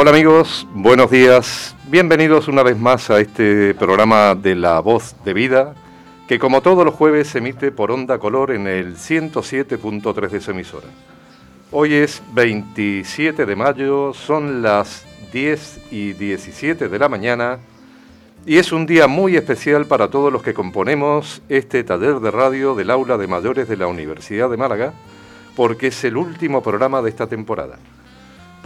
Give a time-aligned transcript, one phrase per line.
[0.00, 1.74] Hola amigos, buenos días.
[1.88, 5.74] Bienvenidos una vez más a este programa de La Voz de Vida,
[6.28, 10.52] que como todos los jueves se emite por onda color en el 107.3 de su
[10.52, 10.86] emisora.
[11.72, 17.58] Hoy es 27 de mayo, son las 10 y 17 de la mañana
[18.46, 22.76] y es un día muy especial para todos los que componemos este taller de radio
[22.76, 24.92] del aula de mayores de la Universidad de Málaga,
[25.56, 27.80] porque es el último programa de esta temporada.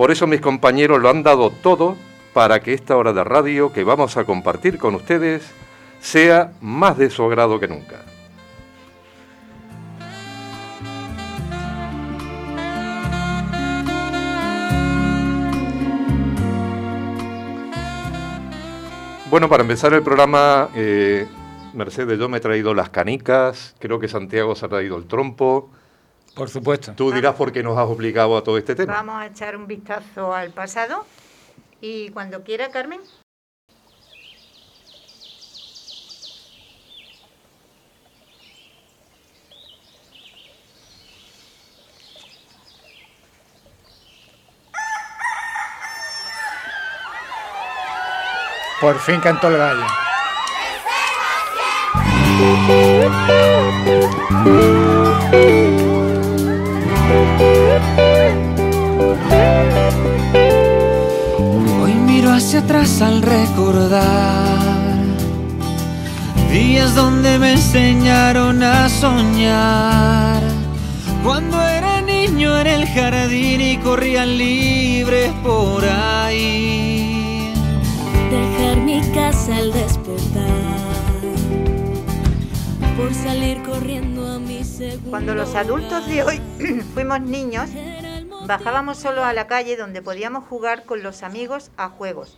[0.03, 1.97] Por eso mis compañeros lo han dado todo
[2.33, 5.49] para que esta hora de radio que vamos a compartir con ustedes
[6.01, 8.01] sea más de su agrado que nunca.
[19.31, 21.29] Bueno, para empezar el programa, eh,
[21.75, 25.71] Mercedes, yo me he traído las canicas, creo que Santiago se ha traído el trompo,
[26.35, 26.93] por supuesto.
[26.95, 28.93] Tú dirás por qué nos has obligado a todo este tema.
[28.95, 31.05] Vamos a echar un vistazo al pasado
[31.81, 33.01] y cuando quiera, Carmen.
[48.81, 49.87] Por fin cantó el gallo.
[62.53, 64.03] Hacia atrás al recordar
[66.53, 70.43] días donde me enseñaron a soñar.
[71.25, 77.55] Cuando era niño en el jardín y corrían libres por ahí.
[78.31, 80.43] Dejar mi casa al despertar.
[82.99, 85.09] Por salir corriendo a mi segundo.
[85.09, 86.41] Cuando los adultos de hoy
[86.93, 87.71] fuimos niños,
[88.53, 92.37] bajábamos solo a la calle donde podíamos jugar con los amigos a juegos.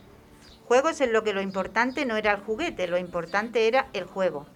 [0.68, 4.46] Juegos en lo que lo importante no era el juguete, lo importante era el juego.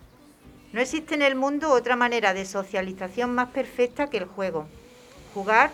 [0.73, 4.69] No existe en el mundo otra manera de socialización más perfecta que el juego.
[5.35, 5.73] Jugar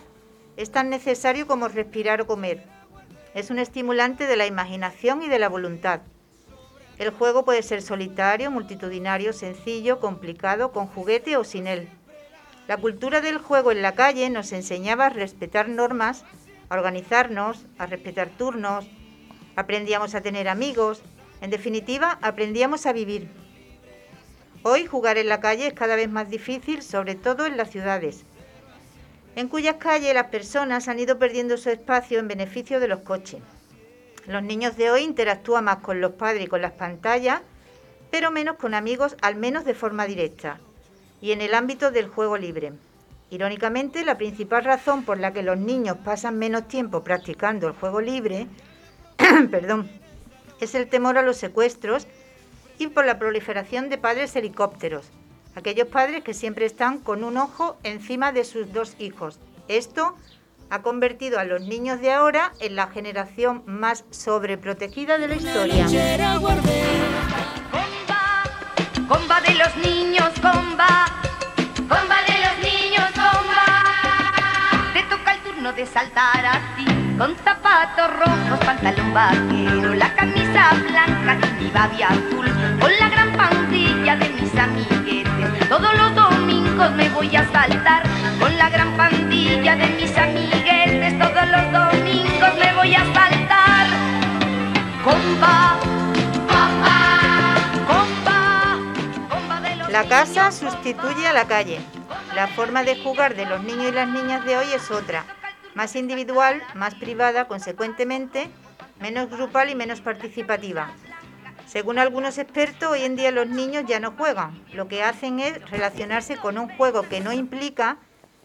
[0.57, 2.65] es tan necesario como respirar o comer.
[3.35, 6.01] Es un estimulante de la imaginación y de la voluntad.
[6.97, 11.91] El juego puede ser solitario, multitudinario, sencillo, complicado, con juguete o sin él.
[12.67, 16.25] La cultura del juego en la calle nos enseñaba a respetar normas,
[16.71, 18.87] a organizarnos, a respetar turnos,
[19.55, 21.03] aprendíamos a tener amigos,
[21.43, 23.29] en definitiva, aprendíamos a vivir.
[24.63, 28.25] Hoy jugar en la calle es cada vez más difícil, sobre todo en las ciudades,
[29.37, 33.43] en cuyas calles las personas han ido perdiendo su espacio en beneficio de los coches.
[34.27, 37.43] Los niños de hoy interactúan más con los padres y con las pantallas,
[38.11, 40.61] pero menos con amigos, al menos de forma directa
[41.25, 42.75] y en el ámbito del juego libre.
[43.31, 48.03] Irónicamente, la principal razón por la que los niños pasan menos tiempo practicando el juego
[48.03, 48.47] libre
[49.51, 49.91] perdón,
[50.61, 52.07] es el temor a los secuestros
[52.79, 55.07] y por la proliferación de padres helicópteros,
[55.55, 59.39] aquellos padres que siempre están con un ojo encima de sus dos hijos.
[59.67, 60.17] Esto
[60.69, 65.87] ha convertido a los niños de ahora en la generación más sobreprotegida de la historia.
[69.09, 70.04] Comba de los niños,
[70.45, 71.07] comba.
[71.89, 73.65] Comba de los niños, comba.
[74.93, 76.85] Te toca el turno de saltar a ti.
[77.19, 82.47] Con zapatos rojos, pantalón vaquero, la camisa blanca y mi babi azul.
[82.81, 85.69] Con la gran pandilla de mis amiguetes.
[85.69, 88.03] Todos los domingos me voy a saltar.
[88.41, 91.19] Con la gran pandilla de mis amiguetes.
[91.19, 93.87] Todos los domingos me voy a saltar.
[95.05, 95.94] Comba.
[99.95, 101.79] La casa sustituye a la calle.
[102.35, 105.25] La forma de jugar de los niños y las niñas de hoy es otra,
[105.77, 108.51] más individual, más privada, consecuentemente,
[109.01, 110.91] menos grupal y menos participativa.
[111.69, 115.61] Según algunos expertos, hoy en día los niños ya no juegan, lo que hacen es
[115.71, 117.99] relacionarse con un juego que no implica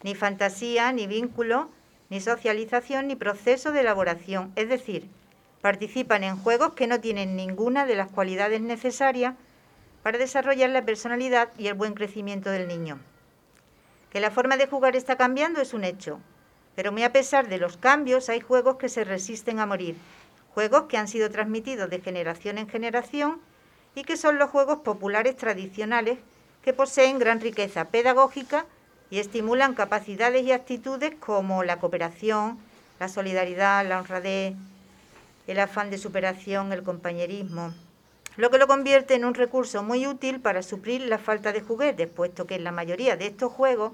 [0.04, 1.72] ni fantasía, ni vínculo,
[2.12, 5.10] ni socialización, ni proceso de elaboración, es decir,
[5.62, 9.34] participan en juegos que no tienen ninguna de las cualidades necesarias
[10.10, 12.98] para desarrollar la personalidad y el buen crecimiento del niño.
[14.10, 16.20] Que la forma de jugar está cambiando es un hecho,
[16.76, 19.96] pero muy a pesar de los cambios hay juegos que se resisten a morir,
[20.56, 23.40] juegos que han sido transmitidos de generación en generación
[23.94, 26.18] y que son los juegos populares tradicionales
[26.64, 28.66] que poseen gran riqueza pedagógica
[29.12, 32.58] y estimulan capacidades y actitudes como la cooperación,
[33.00, 34.56] la solidaridad, la honradez,
[35.46, 37.76] el afán de superación, el compañerismo,
[38.38, 42.10] lo que lo convierte en un recurso muy útil para suplir la falta de juguetes,
[42.10, 43.92] puesto que en la mayoría de estos juegos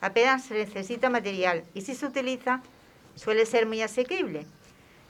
[0.00, 2.60] apenas se necesita material y si se utiliza
[3.14, 4.46] suele ser muy asequible.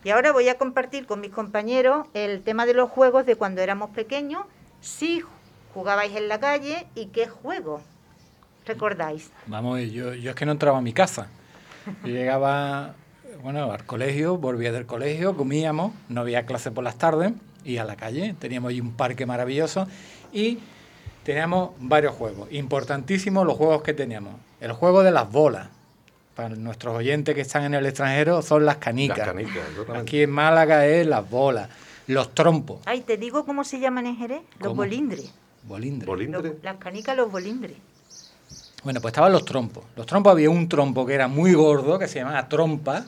[0.05, 3.61] Y ahora voy a compartir con mis compañeros el tema de los juegos de cuando
[3.61, 4.45] éramos pequeños,
[4.81, 5.23] si
[5.75, 7.83] jugabais en la calle y qué juego
[8.67, 9.31] recordáis.
[9.47, 11.29] Vamos, yo, yo es que no entraba a mi casa.
[12.05, 12.95] Yo llegaba,
[13.43, 17.33] bueno, al colegio, volvía del colegio, comíamos, no había clase por las tardes,
[17.67, 18.35] y a la calle.
[18.39, 19.87] Teníamos ahí un parque maravilloso
[20.33, 20.59] y
[21.25, 22.49] teníamos varios juegos.
[22.53, 24.35] Importantísimos los juegos que teníamos.
[24.61, 25.69] El juego de las bolas.
[26.35, 29.19] Para nuestros oyentes que están en el extranjero son las canicas.
[29.19, 29.57] Las canicas.
[29.95, 31.69] Aquí en Málaga es las bolas.
[32.09, 32.81] Los trompos.
[32.85, 34.75] Ay, te digo cómo se llaman en Jerez, los ¿Cómo?
[34.77, 35.33] bolindres.
[35.65, 36.31] Bolindres.
[36.31, 37.77] Los- las canicas, los bolindres.
[38.85, 39.83] Bueno, pues estaban los trompos.
[39.97, 43.05] Los trompos había un trompo que era muy gordo, que se llamaba trompa.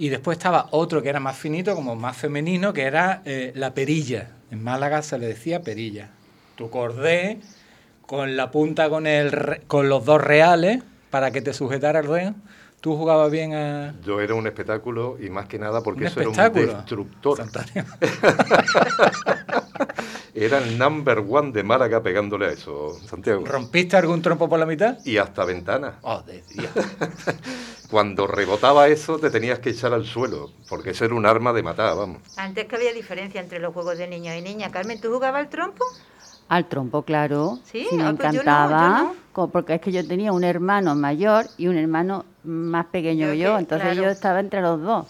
[0.00, 3.74] Y después estaba otro que era más finito, como más femenino, que era eh, la
[3.74, 4.30] perilla.
[4.50, 6.08] En Málaga se le decía perilla.
[6.56, 7.38] Tu cordé
[8.06, 12.34] con la punta con, el, con los dos reales para que te sujetara el dedo.
[12.80, 13.94] Tú jugabas bien a...
[14.04, 17.38] Yo era un espectáculo y más que nada porque un eso era un destructor.
[20.34, 23.44] Era el number one de Málaga pegándole a eso, Santiago.
[23.44, 24.96] ¿Rompiste algún trompo por la mitad?
[25.04, 25.96] Y hasta ventanas.
[26.02, 26.70] Oh, de Dios.
[27.90, 31.62] Cuando rebotaba eso te tenías que echar al suelo, porque eso era un arma de
[31.62, 32.22] matar, vamos.
[32.36, 34.70] Antes que había diferencia entre los juegos de niños y niñas.
[34.70, 35.84] Carmen, ¿tú jugabas al trompo?
[36.50, 37.58] Al trompo, claro.
[37.64, 38.98] Sí, me ah, pues yo no, encantaba.
[38.98, 39.14] yo no.
[39.32, 43.32] co- Porque es que yo tenía un hermano mayor y un hermano más pequeño Yo
[43.32, 43.56] que yo.
[43.58, 44.02] Entonces claro.
[44.02, 45.06] yo estaba entre los dos.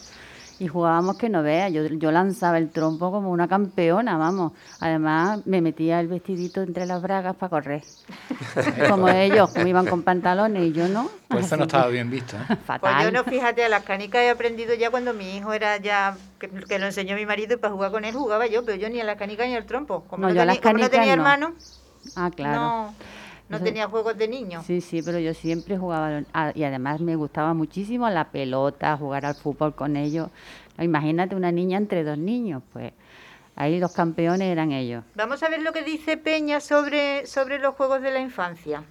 [0.61, 1.73] Y jugábamos que no veas.
[1.73, 4.53] Yo, yo lanzaba el trompo como una campeona, vamos.
[4.79, 7.83] Además, me metía el vestidito entre las bragas para correr.
[8.89, 11.11] como ellos, como iban con pantalones y yo no.
[11.29, 12.37] Pues eso no estaba bien visto.
[12.37, 12.41] ¿eh?
[12.49, 13.05] Pues Fatal.
[13.05, 16.49] yo no, fíjate, a las canicas he aprendido ya cuando mi hijo era ya, que,
[16.51, 19.01] que lo enseñó mi marido y para jugar con él jugaba yo, pero yo ni
[19.01, 20.05] a las canicas ni al trompo.
[20.09, 21.23] Como No, no, yo a tenía, las como no canicas tenía no.
[21.23, 21.55] hermano,
[22.17, 22.61] Ah, claro.
[22.61, 22.95] no,
[23.51, 24.65] no Eso- tenía juegos de niños.
[24.65, 29.27] Sí, sí, pero yo siempre jugaba a- y además me gustaba muchísimo la pelota, jugar
[29.27, 30.31] al fútbol con ellos.
[30.79, 32.93] Imagínate una niña entre dos niños, pues
[33.57, 35.05] ahí los campeones eran ellos.
[35.17, 38.85] Vamos a ver lo que dice Peña sobre, sobre los juegos de la infancia.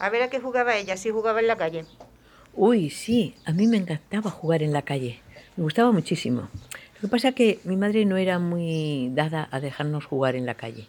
[0.00, 1.84] A ver a qué jugaba ella, si jugaba en la calle.
[2.54, 5.20] Uy, sí, a mí me encantaba jugar en la calle.
[5.56, 6.48] Me gustaba muchísimo.
[6.96, 10.46] Lo que pasa es que mi madre no era muy dada a dejarnos jugar en
[10.46, 10.88] la calle.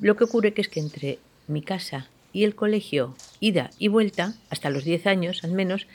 [0.00, 4.34] Lo que ocurre que es que entre mi casa y el colegio, ida y vuelta,
[4.50, 5.86] hasta los 10 años al menos,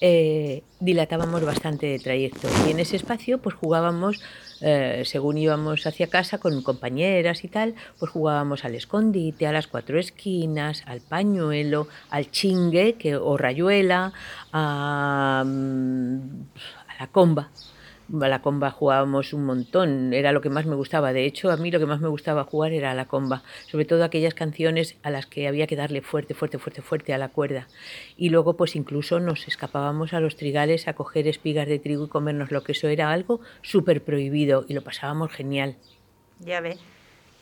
[0.00, 2.48] eh, dilatábamos bastante el trayecto.
[2.66, 4.20] Y en ese espacio pues jugábamos,
[4.60, 9.66] eh, según íbamos hacia casa con compañeras y tal, pues jugábamos al escondite, a las
[9.66, 14.12] cuatro esquinas, al pañuelo, al chingue que, o rayuela,
[14.52, 16.18] a, mm,
[16.88, 17.50] a la comba.
[18.20, 21.12] A la comba jugábamos un montón, era lo que más me gustaba.
[21.12, 23.84] De hecho, a mí lo que más me gustaba jugar era a la comba, sobre
[23.84, 27.28] todo aquellas canciones a las que había que darle fuerte, fuerte, fuerte, fuerte a la
[27.28, 27.68] cuerda.
[28.16, 32.08] Y luego, pues incluso nos escapábamos a los trigales a coger espigas de trigo y
[32.08, 35.76] comernos lo que eso era algo súper prohibido y lo pasábamos genial.
[36.40, 36.78] Ya ves.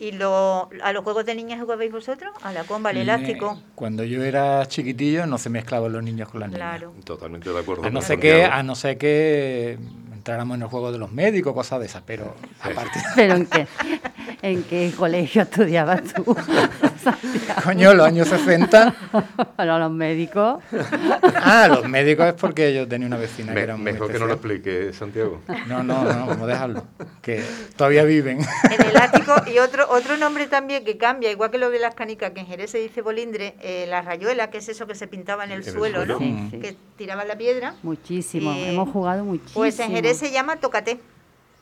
[0.00, 2.32] ¿Y lo, a los juegos de niñas jugabais vosotros?
[2.42, 3.60] A la comba, al elástico.
[3.74, 6.78] Cuando yo era chiquitillo no se mezclaban los niños con las niñas.
[6.78, 6.94] Claro.
[7.04, 7.84] Totalmente de acuerdo.
[7.84, 9.78] A no ser que, a no ser que
[10.20, 13.66] entráramos en el juego de los médicos, cosas de esas, pero aparte, Pero ¿en qué,
[14.42, 16.36] en qué colegio estudiabas tú?
[17.64, 18.94] Coño, los años 60,
[19.56, 20.62] Pero los médicos.
[21.36, 24.26] ah, los médicos es porque yo tenía una vecina que era muy mejor que no
[24.26, 25.40] lo explique, Santiago.
[25.66, 26.84] No, no, no, vamos a dejarlo,
[27.22, 27.42] que
[27.76, 28.40] todavía viven.
[28.70, 32.32] El elástico y otro otro nombre también que cambia, igual que lo de las canicas,
[32.32, 35.44] que en Jerez se dice bolindre, eh, la rayuela, que es eso que se pintaba
[35.44, 36.04] en el, En el suelo.
[36.04, 36.18] ¿no?
[36.18, 36.58] Sí, sí.
[36.58, 37.74] Que tiraba la piedra.
[37.82, 39.54] Muchísimo, Eh, hemos jugado muchísimo.
[39.54, 41.00] Pues en Jerez se llama tocate.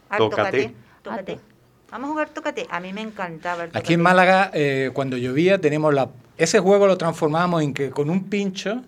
[0.08, 0.74] Al Tócate.
[1.02, 1.32] Tócate.
[1.32, 1.42] Ah, to-
[1.90, 2.66] Vamos a jugar tócate.
[2.70, 3.92] A mí me encantaba el Aquí tócate.
[3.94, 6.10] en Málaga, eh, cuando llovía, tenemos la...
[6.36, 8.82] Ese juego lo transformábamos en que con un pincho,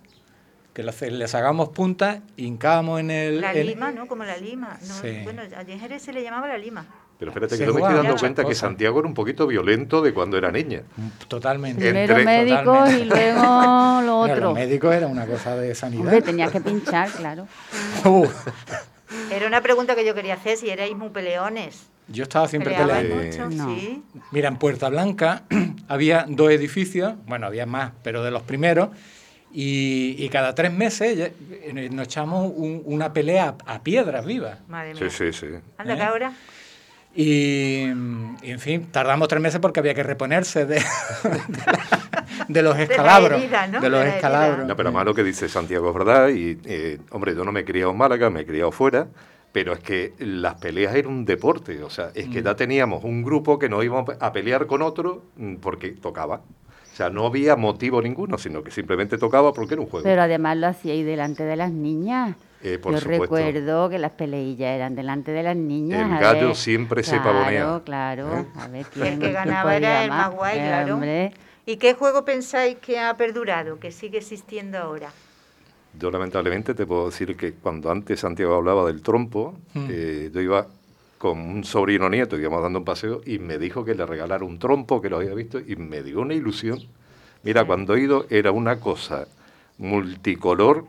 [0.74, 3.40] que le, sacábamos punta, hincábamos en el...
[3.40, 4.06] La en- lima, ¿no?
[4.06, 4.78] Como la lima.
[4.86, 5.20] No, Sí.
[5.24, 6.86] Bueno, en Jerez se le llamaba la lima.
[7.18, 8.54] Pero espérate, Se que yo me estoy dando cuenta que.
[8.54, 10.82] Santiago era un poquito violento de cuando era niña.
[11.28, 11.82] Totalmente.
[11.82, 13.04] Primero entre- médicos totalmente.
[13.04, 13.42] y luego
[14.06, 14.44] lo Mira, otro.
[14.46, 16.00] los médicos era una cosa de sanidad.
[16.02, 17.46] Hombre, tenías que pinchar, claro.
[18.06, 18.26] Uh,
[19.30, 21.88] Era una pregunta que yo quería hacer, si erais muy peleones.
[22.08, 23.46] yo estaba siempre ¿Peleabais peleando.
[23.48, 23.56] mucho?
[23.56, 23.74] No.
[23.76, 24.02] Sí.
[24.32, 25.44] Mira, en Puerta Blanca
[25.88, 28.90] había dos edificios, bueno, había más, pero de los primeros,
[29.52, 34.58] y, y cada tres meses eh, nos echamos un- una pelea a, a piedras vivas.
[34.68, 35.10] Madre Sí, mía.
[35.10, 35.46] sí, sí.
[35.76, 35.96] Anda, ¿Eh?
[35.96, 36.32] que ahora.
[37.14, 37.86] Y,
[38.42, 40.76] y, en fin, tardamos tres meses porque había que reponerse de,
[41.48, 43.40] de, la- de los escalabros.
[43.42, 43.80] herida, ¿no?
[43.80, 44.66] De los De escalabros.
[44.66, 46.28] No, pero más lo que dice Santiago es verdad.
[46.28, 49.08] Y, eh, hombre, yo no me he criado en Málaga, me he criado fuera.
[49.52, 51.82] Pero es que las peleas eran un deporte.
[51.82, 52.32] O sea, es Mm.
[52.32, 56.36] que ya teníamos un grupo que nos íbamos a pelear con otro mm, porque tocaba.
[56.36, 60.04] O sea, no había motivo ninguno, sino que simplemente tocaba porque era un juego.
[60.04, 62.36] Pero además lo hacíais delante de las niñas.
[62.62, 63.22] Eh, por Yo supuesto.
[63.24, 66.06] recuerdo que las peleillas eran delante de las niñas.
[66.06, 67.80] El a gallo ver, siempre se pavonea.
[67.84, 68.44] Claro, ¿Eh?
[68.56, 70.94] a ver El que ganaba era el más guay, Eh, claro.
[70.94, 71.32] hombre.
[71.64, 75.10] ¿Y qué juego pensáis que ha perdurado, que sigue existiendo ahora?
[75.98, 79.86] Yo lamentablemente te puedo decir que cuando antes Santiago hablaba del trompo, Mm.
[79.90, 80.66] eh, yo iba
[81.18, 84.58] con un sobrino nieto, íbamos dando un paseo, y me dijo que le regalara un
[84.58, 86.78] trompo, que lo había visto, y me dio una ilusión.
[87.42, 89.26] Mira, cuando he ido era una cosa
[89.78, 90.84] multicolor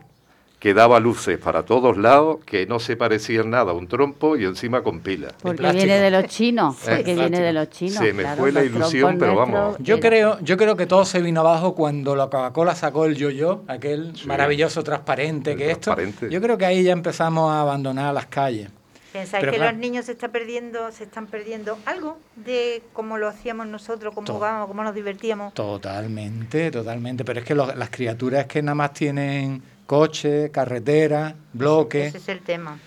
[0.62, 4.36] que daba luces para todos lados, que no se parecía en nada a un trompo
[4.36, 5.34] y encima con pilas.
[5.42, 6.76] Porque viene de los chinos.
[6.86, 7.96] Eh, Porque viene de los chinos.
[7.96, 9.60] Se me claro, fue la ilusión, pero vamos.
[9.60, 13.16] nuestros Yo creo, yo creo que todo se vino abajo cuando la Coca-Cola sacó el
[13.16, 14.28] yo-yo, aquel Sí.
[14.28, 15.96] maravilloso transparente El que esto.
[15.96, 16.30] transparente.
[16.30, 18.70] Yo creo que ahí ya empezamos a abandonar las calles.
[19.12, 19.72] ¿Pensáis Pero que claro.
[19.72, 24.32] los niños se, está perdiendo, se están perdiendo algo de cómo lo hacíamos nosotros, cómo
[24.32, 25.52] jugábamos, cómo nos divertíamos?
[25.54, 27.24] Totalmente, totalmente.
[27.24, 32.06] Pero es que las criaturas que nada más tienen coche, carretera, bloque.
[32.06, 32.78] Ese es el tema.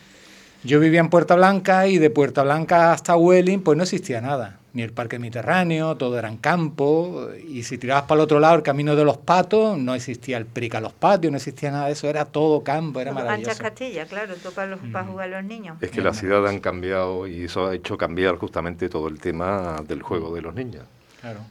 [0.66, 4.58] Yo vivía en Puerta Blanca y de Puerta Blanca hasta Welling pues no existía nada.
[4.74, 7.30] Ni el parque mediterráneo, todo eran campo.
[7.48, 10.48] Y si tirabas para el otro lado, el camino de los patos, no existía el
[10.48, 12.10] prica a los patios, no existía nada de eso.
[12.10, 13.62] Era todo campo, era Anchas maravilloso.
[13.62, 15.78] Castilla, claro, todo para, los, para jugar los niños.
[15.82, 19.78] Es que la ciudad han cambiado y eso ha hecho cambiar justamente todo el tema
[19.88, 20.84] del juego de los niños.
[21.22, 21.42] Claro.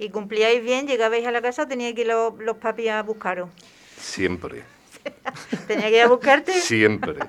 [0.00, 0.88] ¿Y cumplíais bien?
[0.88, 3.48] ¿Llegabais a la casa o teníais que ir los, los papis a buscaros?
[3.96, 4.64] Siempre,
[5.66, 6.52] ¿Tenía que ir a buscarte?
[6.52, 7.14] siempre.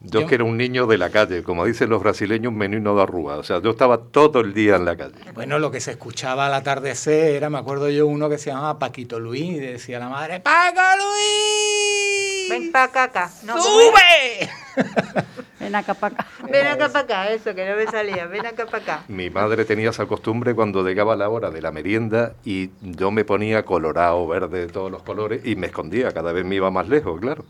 [0.00, 2.94] Yo, Yo- que era un niño de la calle, como dicen los brasileños, un menino
[2.94, 3.38] de arruga.
[3.38, 5.14] O sea, yo estaba todo el día en la calle.
[5.34, 8.78] Bueno, lo que se escuchaba al atardecer era, me acuerdo yo, uno que se llamaba
[8.78, 12.05] Paquito Luis, y decía la madre, ¡Paco Luis!
[12.48, 13.28] Ven para acá, acá.
[13.28, 14.48] ¡Sube!
[15.60, 16.26] Ven acá para acá.
[16.50, 18.26] Ven acá para acá, eso, que no me salía.
[18.26, 19.04] Ven acá para acá.
[19.08, 23.24] Mi madre tenía esa costumbre cuando llegaba la hora de la merienda y yo me
[23.24, 26.12] ponía colorado, verde, de todos los colores y me escondía.
[26.12, 27.44] Cada vez me iba más lejos, claro.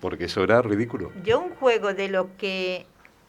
[0.00, 1.12] Porque eso era ridículo.
[1.22, 2.86] Yo un juego de los que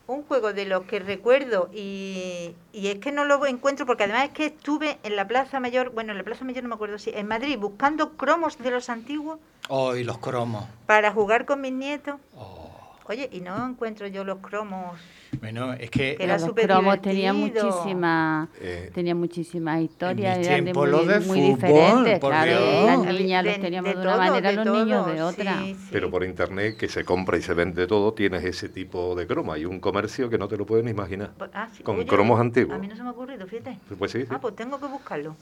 [0.07, 4.25] un juego de los que recuerdo y, y es que no lo encuentro porque además
[4.25, 6.97] es que estuve en la Plaza Mayor, bueno, en la Plaza Mayor no me acuerdo
[6.99, 9.39] si, en Madrid buscando cromos de los antiguos
[9.69, 10.65] Oh, y los cromos.
[10.85, 12.15] para jugar con mis nietos.
[12.35, 12.70] Oh.
[13.05, 14.97] Oye, y no encuentro yo los cromos.
[15.39, 20.73] Bueno, es que Era los cromos tenían muchísimas Eh, tenían muchísimas historias, mis eran de
[20.73, 22.51] muy, los de muy fútbol, diferentes, por claro.
[22.51, 22.85] Dios.
[22.85, 25.59] Las De- niñas los teníamos de, de una todo, manera, de los niños de otra.
[25.61, 25.87] sí, sí.
[25.91, 29.55] Pero por internet que se compra y se vende todo, tienes ese tipo de croma.
[29.55, 31.31] Hay un comercio que no te lo puedes ni imaginar.
[31.53, 31.81] Ah, sí.
[31.83, 32.79] con Oye, cromos A antiguos.
[32.79, 33.77] mí no se me ha ocurrido, fíjate.
[33.97, 34.27] Pues sí, sí.
[34.29, 35.35] Ah, pues tengo que buscarlo.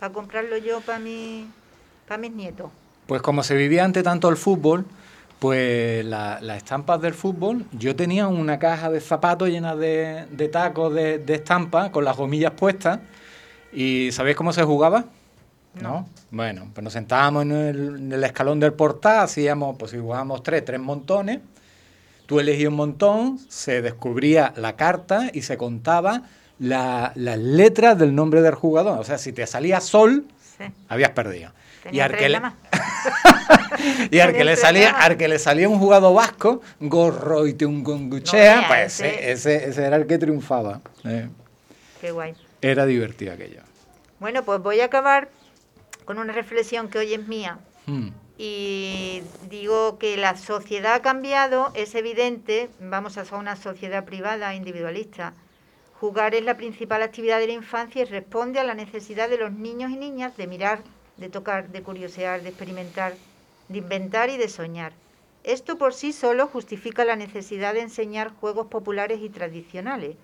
[0.00, 1.46] Para comprarlo yo para mi,
[2.08, 2.70] para mis nietos.
[3.06, 4.84] Pues como se vivía ante tanto el fútbol,
[5.38, 10.48] pues la- las estampas del fútbol, yo tenía una caja de zapatos llena de, de
[10.48, 13.00] tacos de, de estampas con las gomillas puestas.
[13.72, 15.04] ¿Y sabéis cómo se jugaba?
[15.80, 16.08] No.
[16.30, 20.42] Bueno, pues nos sentábamos en el, en el escalón del portal, hacíamos, pues si jugábamos
[20.42, 21.40] tres, tres montones.
[22.24, 26.22] Tú elegías un montón, se descubría la carta y se contaba
[26.58, 28.98] la- las letras del nombre del jugador.
[28.98, 30.24] O sea, si te salía sol,
[30.58, 30.64] Sí.
[30.88, 31.50] habías perdido.
[31.92, 32.40] Y al que le,
[34.10, 37.46] y al que, Tenía le tres salía, al que le salía un jugador vasco, gorro
[37.46, 39.30] y tungunguchea, No, pues ese-
[39.68, 40.80] ese, era el que triunfaba.
[41.04, 41.28] Eh,
[42.00, 42.34] Qué guay.
[42.60, 43.60] era divertido aquello.
[44.18, 45.28] Bueno, pues voy a acabar
[46.04, 47.58] con una reflexión que hoy es mía.
[47.86, 48.08] Mm.
[48.38, 54.54] Y digo que la sociedad ha cambiado, es evidente, vamos a ser una sociedad privada,
[54.54, 55.32] individualista.
[56.00, 59.52] Jugar es la principal actividad de la infancia y responde a la necesidad de los
[59.52, 60.80] niños y niñas de mirar,
[61.16, 63.14] de tocar, de curiosear, de experimentar,
[63.68, 64.92] de inventar y de soñar.
[65.44, 70.16] Esto por sí solo justifica la necesidad de enseñar juegos populares y tradicionales,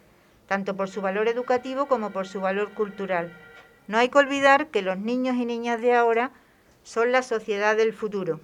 [0.49, 3.33] tanto por su valor educativo como por su valor cultural.
[3.87, 6.33] No hay que olvidar que los niños y niñas de ahora
[6.83, 8.41] son la sociedad del futuro.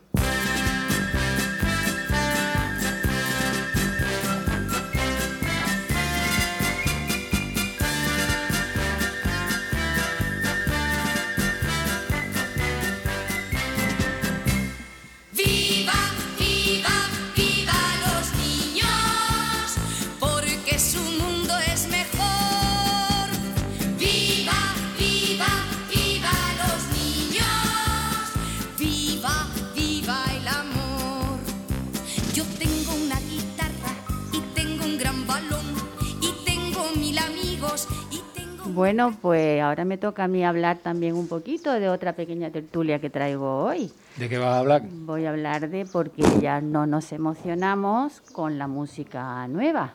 [38.98, 42.98] Bueno, pues ahora me toca a mí hablar también un poquito de otra pequeña tertulia
[42.98, 43.92] que traigo hoy.
[44.16, 44.82] ¿De qué vas a hablar?
[44.90, 49.94] Voy a hablar de por qué ya no nos emocionamos con la música nueva.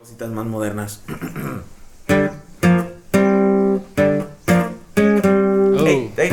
[0.00, 1.04] Cositas más modernas.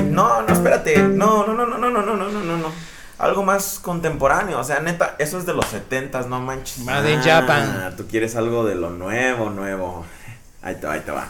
[0.10, 0.98] No, no, espérate.
[0.98, 2.72] No, no, no, no, no, no, no, no, no, no, no.
[3.20, 4.60] Algo más contemporáneo.
[4.60, 6.79] O sea, neta, eso es de los setentas, no manches.
[6.79, 7.96] Made in Ah, Japan.
[7.96, 10.06] Tú quieres algo de lo nuevo, nuevo.
[10.62, 11.28] Ahí te va, ahí te va.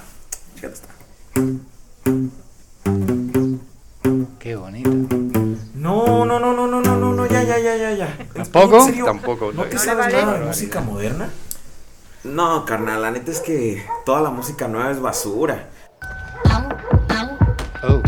[0.56, 0.90] Fíjate esta.
[4.40, 4.90] Qué bonito.
[5.76, 8.18] No, no, no, no, no, no, no, no, ya, ya, ya, ya, ya.
[8.34, 8.88] ¿Tampoco?
[9.06, 9.52] Tampoco.
[9.54, 11.30] ¿No te ¿No le sabes nada de música moderna?
[12.24, 15.70] No, carnal, la neta es que toda la música nueva es basura.
[17.82, 18.02] Oh,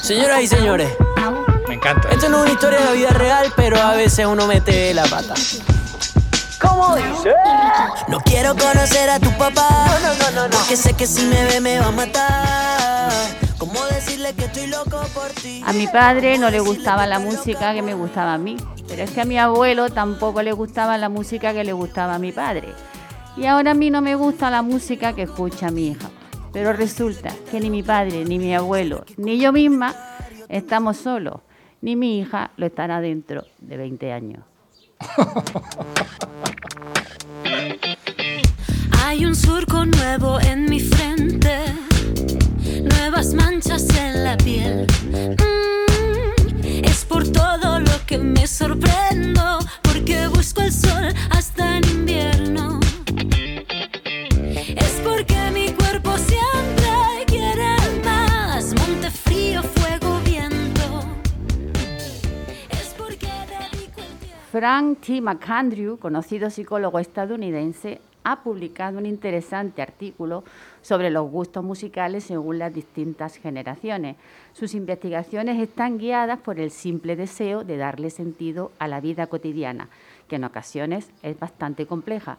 [0.00, 0.90] Señoras y señores,
[1.68, 2.08] me encanta.
[2.08, 5.04] esto no es una historia de la vida real, pero a veces uno mete la
[5.04, 5.34] pata.
[6.60, 7.34] ¿Cómo dice?
[8.08, 9.68] No quiero conocer a tu papá.
[10.02, 13.12] No, no, no, no, Porque sé que si me ve me va a matar.
[13.58, 15.62] ¿Cómo decirle que estoy loco por ti?
[15.64, 19.10] A mi padre no le gustaba la música que me gustaba a mí, pero es
[19.10, 22.68] que a mi abuelo tampoco le gustaba la música que le gustaba a mi padre.
[23.36, 26.10] Y ahora a mí no me gusta la música que escucha mi hija.
[26.52, 29.94] Pero resulta que ni mi padre, ni mi abuelo, ni yo misma
[30.48, 31.40] estamos solos,
[31.80, 34.40] ni mi hija lo estará dentro de 20 años.
[39.02, 41.58] Hay un surco nuevo en mi frente,
[42.82, 44.86] nuevas manchas en la piel.
[45.10, 52.80] Mm, es por todo lo que me sorprendo, porque busco el sol hasta en invierno.
[54.76, 55.27] Es porque
[64.50, 65.20] Frank T.
[65.20, 70.42] McAndrew, conocido psicólogo estadounidense, ha publicado un interesante artículo
[70.80, 74.16] sobre los gustos musicales según las distintas generaciones.
[74.54, 79.90] Sus investigaciones están guiadas por el simple deseo de darle sentido a la vida cotidiana,
[80.28, 82.38] que en ocasiones es bastante compleja.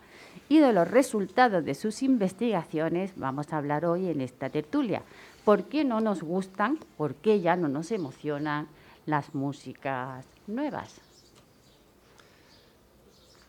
[0.50, 5.04] Y de los resultados de sus investigaciones vamos a hablar hoy en esta tertulia.
[5.46, 8.68] ¿Por qué no nos gustan, por qué ya no nos emocionan
[9.06, 11.09] las músicas nuevas?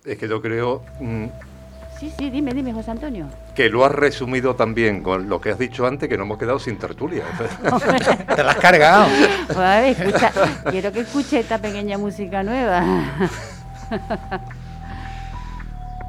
[0.04, 1.26] Es que yo creo mm,
[1.98, 3.26] Sí, sí, dime, dime, José Antonio.
[3.54, 6.58] que lo has resumido también con lo que has dicho antes, que no hemos quedado
[6.58, 7.24] sin tertulia.
[8.36, 9.06] Te la has cargado.
[9.46, 10.32] Pues, a ver, escucha,
[10.70, 12.82] quiero que escuche esta pequeña música nueva.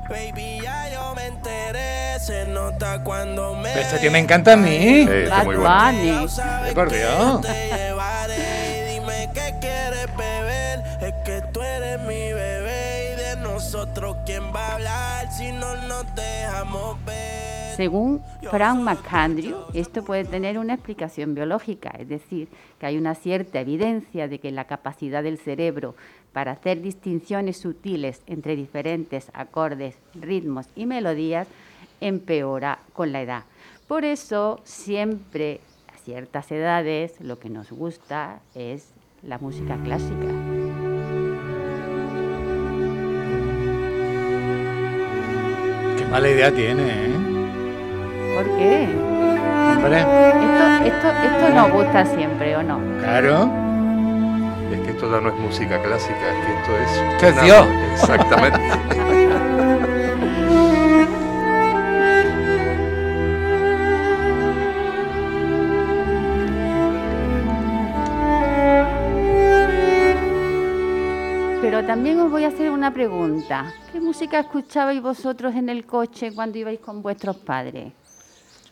[0.10, 4.69] Baby, ya yo me enteré, se nota cuando me Este tío me encanta a mí.
[4.71, 6.27] Eh, está Bad muy bueno.
[6.73, 7.41] Por Dios.
[7.41, 8.36] te llevaré
[8.80, 10.80] y dime qué quieres beber.
[11.01, 12.20] Es que tú eres mi
[13.62, 17.76] nosotros quién va a hablar si no nos dejamos ver.
[17.76, 18.19] Según
[18.50, 22.47] Frank McAndrew, esto puede tener una explicación biológica, es decir,
[22.80, 25.93] que hay una cierta evidencia de que la capacidad del cerebro
[26.34, 31.47] para hacer distinciones sutiles entre diferentes acordes, ritmos y melodías
[32.02, 33.43] empeora con la edad.
[33.88, 35.62] Por eso, siempre
[35.93, 38.88] a ciertas edades lo que nos gusta es
[39.21, 40.50] la música clásica.
[46.12, 47.13] Mala idea tiene, ¿eh?
[48.36, 48.84] ¿Por qué?
[48.84, 49.88] Esto,
[50.86, 52.80] esto, esto nos gusta siempre, ¿o no?
[53.00, 53.50] claro.
[54.71, 56.91] Es que esto ya no es música clásica, es que esto es...
[57.13, 57.67] Esto es una- Dios.
[57.93, 58.60] Exactamente.
[71.87, 73.73] También os voy a hacer una pregunta.
[73.91, 77.91] ¿Qué música escuchabais vosotros en el coche cuando ibais con vuestros padres?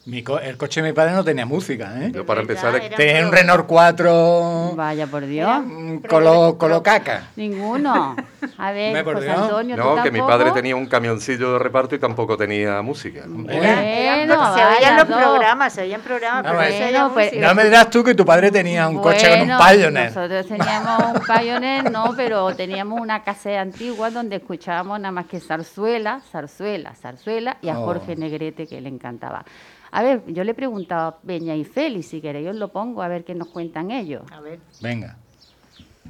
[0.06, 2.12] Mi co- el coche de mi padre no tenía música, ¿eh?
[2.14, 2.74] Yo para empezar...
[2.74, 5.62] era- Tenía un Renault 4 Vaya por Dios.
[5.66, 7.28] mm, colo, colo caca.
[7.36, 8.16] Ninguno.
[8.58, 9.30] A ver, José.
[9.30, 13.24] Antonio, ¿tú No, que mi padre tenía un camioncillo de reparto y tampoco tenía música.
[13.28, 15.18] Bueno, se oían los dos.
[15.22, 17.00] programas, se oían programas, Ah, pero bueno.
[17.00, 17.48] no se pues, música.
[17.48, 20.16] No me dirás tú que tu padre tenía un coche con un Pioneer.
[20.16, 25.40] Nosotros teníamos un Pioneer, no, pero teníamos una casa antigua donde escuchábamos nada más que
[25.42, 27.86] zarzuela, zarzuela, zarzuela y a Oh.
[27.86, 29.44] Jorge Negrete que le encantaba.
[29.92, 33.08] A ver, yo le preguntaba a Peña y Félix, si queréis os lo pongo a
[33.08, 34.24] ver qué nos cuentan ellos.
[34.32, 34.60] A ver.
[34.82, 35.18] Venga.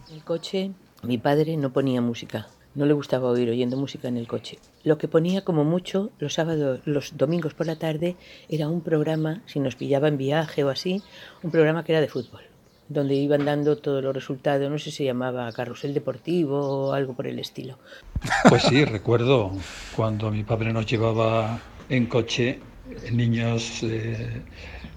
[0.09, 0.71] En el coche,
[1.03, 2.47] mi padre no ponía música.
[2.75, 4.59] No le gustaba oír oyendo música en el coche.
[4.83, 8.15] Lo que ponía como mucho los sábados, los domingos por la tarde,
[8.47, 11.01] era un programa, si nos pillaba en viaje o así,
[11.41, 12.41] un programa que era de fútbol,
[12.87, 17.13] donde iban dando todos los resultados, no sé si se llamaba Carrusel Deportivo o algo
[17.13, 17.79] por el estilo.
[18.47, 19.51] Pues sí, recuerdo
[19.95, 22.59] cuando mi padre nos llevaba en coche
[23.11, 24.41] niños eh,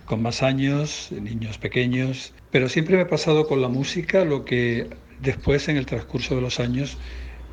[0.05, 4.89] con más años, niños pequeños, pero siempre me ha pasado con la música lo que
[5.21, 6.99] después en el transcurso de los años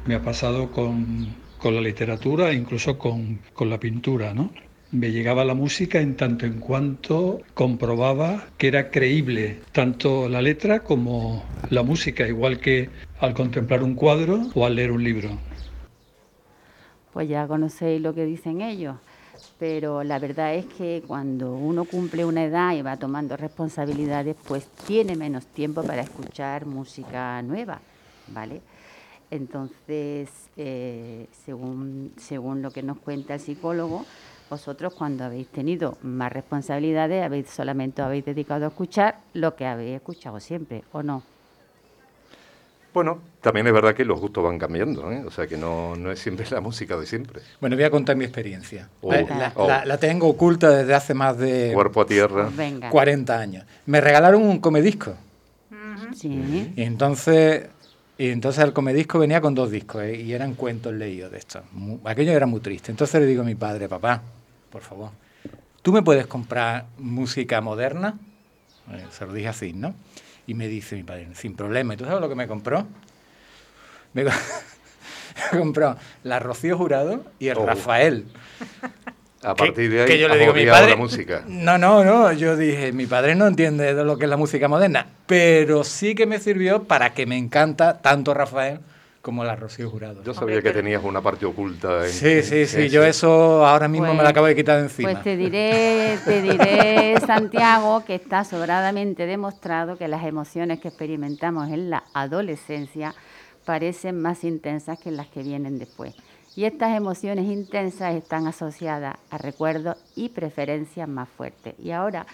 [0.06, 4.52] me ha pasado con, con la literatura e incluso con, con la pintura, ¿no?
[4.92, 10.80] me llegaba la música en tanto en cuanto comprobaba que era creíble tanto la letra
[10.80, 15.30] como la música, igual que al contemplar un cuadro o al leer un libro.
[17.14, 18.96] Pues ya conocéis lo que dicen ellos,
[19.60, 24.66] pero la verdad es que cuando uno cumple una edad y va tomando responsabilidades, pues
[24.88, 27.82] tiene menos tiempo para escuchar música nueva,
[28.28, 28.62] ¿vale?
[29.30, 34.06] Entonces, eh, según, según lo que nos cuenta el psicólogo,
[34.50, 39.98] vosotros cuando habéis tenido más responsabilidades, habéis solamente habéis dedicado a escuchar lo que habéis
[39.98, 41.22] escuchado siempre, ¿o no?
[42.94, 45.24] Bueno, también es verdad que los gustos van cambiando, ¿eh?
[45.26, 47.42] o sea que no, no, es siempre la música de siempre.
[47.62, 48.90] Bueno, voy a contar mi experiencia.
[49.02, 49.68] Oh, la, oh.
[49.68, 52.50] la, la, tengo oculta desde hace más de Cuerpo a tierra.
[52.52, 52.90] Venga.
[52.90, 53.66] 40 años.
[53.86, 55.16] Me regalaron un comedisco.
[56.16, 56.74] Sí.
[56.76, 57.68] Y entonces,
[58.18, 60.20] y entonces el comedisco venía con dos discos ¿eh?
[60.20, 61.62] y eran cuentos leídos de estos.
[62.04, 62.92] Aquello era muy triste.
[62.92, 64.24] Entonces le digo a mi padre, papá,
[64.72, 65.12] por favor,
[65.84, 68.18] ¿tú me puedes comprar música moderna?
[68.92, 69.94] Eh, se lo dije así, ¿no?
[70.50, 71.94] Y me dice mi padre, sin problema.
[71.94, 72.88] ¿Y tú sabes lo que me compró?
[74.14, 74.32] Me, co-
[75.54, 77.68] me compró la Rocío Jurado y el Oh.
[77.68, 78.26] Rafael.
[79.44, 81.44] A partir de ahí, que yo le digo, mi padre, la música.
[81.48, 82.32] No, no, no.
[82.34, 86.16] Yo dije, mi padre no entiende de lo que es la música moderna, pero sí
[86.16, 88.80] que me sirvió para que me encanta tanto Rafael
[89.22, 90.24] como la Rocío Jurado.
[90.24, 92.06] Yo sabía que tenías una parte oculta.
[92.06, 92.90] En, Sí, sí, sí.
[92.90, 95.12] Yo eso ahora mismo me lo Pues- acabo de quitar de encima.
[95.12, 101.70] Pues te diré, te diré, Santiago, que está sobradamente demostrado que las emociones que experimentamos
[101.70, 103.14] en la adolescencia
[103.66, 106.16] parecen más intensas que las que vienen después.
[106.56, 111.76] Y estas emociones intensas están asociadas a recuerdos y preferencias más fuertes.
[111.78, 112.26] Y ahora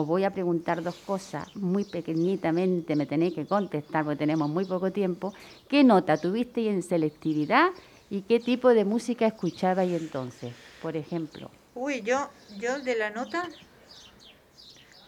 [0.00, 4.64] os voy a preguntar dos cosas muy pequeñitamente, me tenéis que contestar porque tenemos muy
[4.64, 5.34] poco tiempo.
[5.68, 7.68] ¿Qué nota tuvisteis en selectividad
[8.10, 10.52] y qué tipo de música escuchabais entonces?
[10.80, 11.50] Por ejemplo.
[11.74, 13.44] Uy, yo, yo de la nota,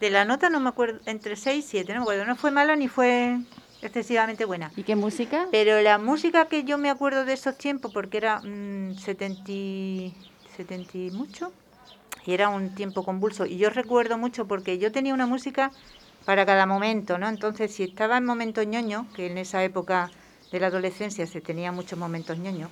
[0.01, 2.51] de la nota no me acuerdo, entre 6 y 7, no me acuerdo, no fue
[2.51, 3.39] mala ni fue
[3.83, 4.73] excesivamente buena.
[4.77, 5.47] ¿Y qué música?
[5.51, 10.15] Pero la música que yo me acuerdo de esos tiempos, porque era mm, 70, y-
[10.57, 11.53] 70 y mucho,
[12.27, 15.71] y era un tiempo convulso, y yo recuerdo mucho porque yo tenía una música
[16.25, 17.29] para cada momento, ¿no?
[17.29, 20.11] Entonces, si estaba en momentos ñoño, que en esa época
[20.53, 22.69] de la adolescencia se tenía muchos momentos ñoño,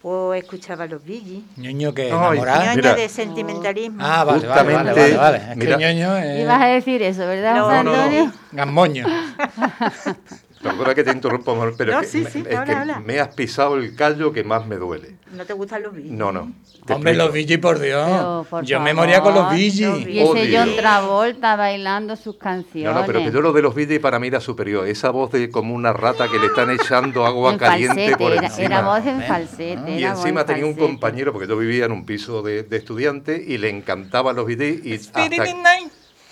[0.00, 1.42] pues escuchaba los Gees.
[1.56, 2.64] Ñoño que Ay, enamorada.
[2.66, 2.94] ñoño mira.
[2.94, 3.98] de sentimentalismo.
[4.00, 5.38] Ah, vale, vale, vale, vale, vale.
[5.50, 5.76] Es mira.
[5.76, 7.96] que ñoño es Ibas a decir eso, ¿verdad, No, José no, no.
[7.96, 8.32] Antonio?
[8.52, 9.04] gamboño.
[10.62, 12.78] Perdona que te interrumpa, amor, pero No, es que, sí, me- sí, es habla, que
[12.80, 13.00] habla.
[13.00, 15.16] me has pisado el callo que más me duele.
[15.32, 16.06] ¿No te gustan los Gees?
[16.10, 16.52] No, no.
[16.86, 17.24] te Hombre, explico.
[17.38, 18.06] los Bee por Dios.
[18.08, 19.50] Pero, por yo me favor, moría con los.
[19.50, 20.58] Bee Y ese Odio.
[20.60, 22.92] John Travolta bailando sus canciones.
[22.94, 24.86] No, no, pero que yo lo de los vídeos para mí era superior.
[24.88, 28.32] Esa voz de como una rata que le están echando agua En caliente falsete, por
[28.32, 28.66] era, encima.
[28.66, 29.90] era voz en Ah, falsete.
[29.94, 30.90] y era encima en tenía un falsete.
[30.92, 34.84] compañero, porque yo vivía en un piso de, de estudiante y le encantaban los vídeos
[34.84, 35.28] y, hasta-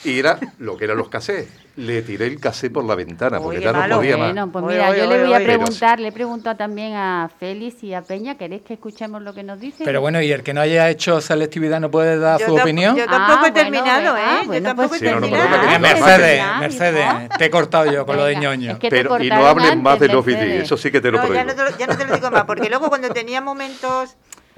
[0.07, 1.49] era lo que eran los casés.
[1.77, 4.29] Le tiré el casé por la ventana porque ya no podía más.
[4.29, 5.45] Bueno, pues Oye, mira, oye, yo le oye, voy a oye.
[5.45, 9.43] preguntar, le he preguntado también a Félix y a Peña, ¿queréis que escuchemos lo que
[9.43, 9.85] nos dicen?
[9.85, 12.97] Pero bueno, ¿y el que no haya hecho selectividad no puede dar Yo su opinión?
[12.97, 14.21] Yo tampoco Ah, he bueno, terminado, ¿eh?
[14.25, 15.71] ah, yo bueno, tampoco pues he Sí, no, no, terminado.
[15.75, 17.29] Eh, Mercedes, Ah, Mercedes, hijo.
[17.39, 18.73] te he cortado yo con lo de Venga, ñoño.
[18.73, 20.49] es que Pero, y no hables más antes, de los Mercedes.
[20.49, 21.45] vídeos, eso sí que te lo No, ya prohíbo.
[21.47, 24.17] no, te lo, ya no te lo digo más, porque luego cuando tenía momentos,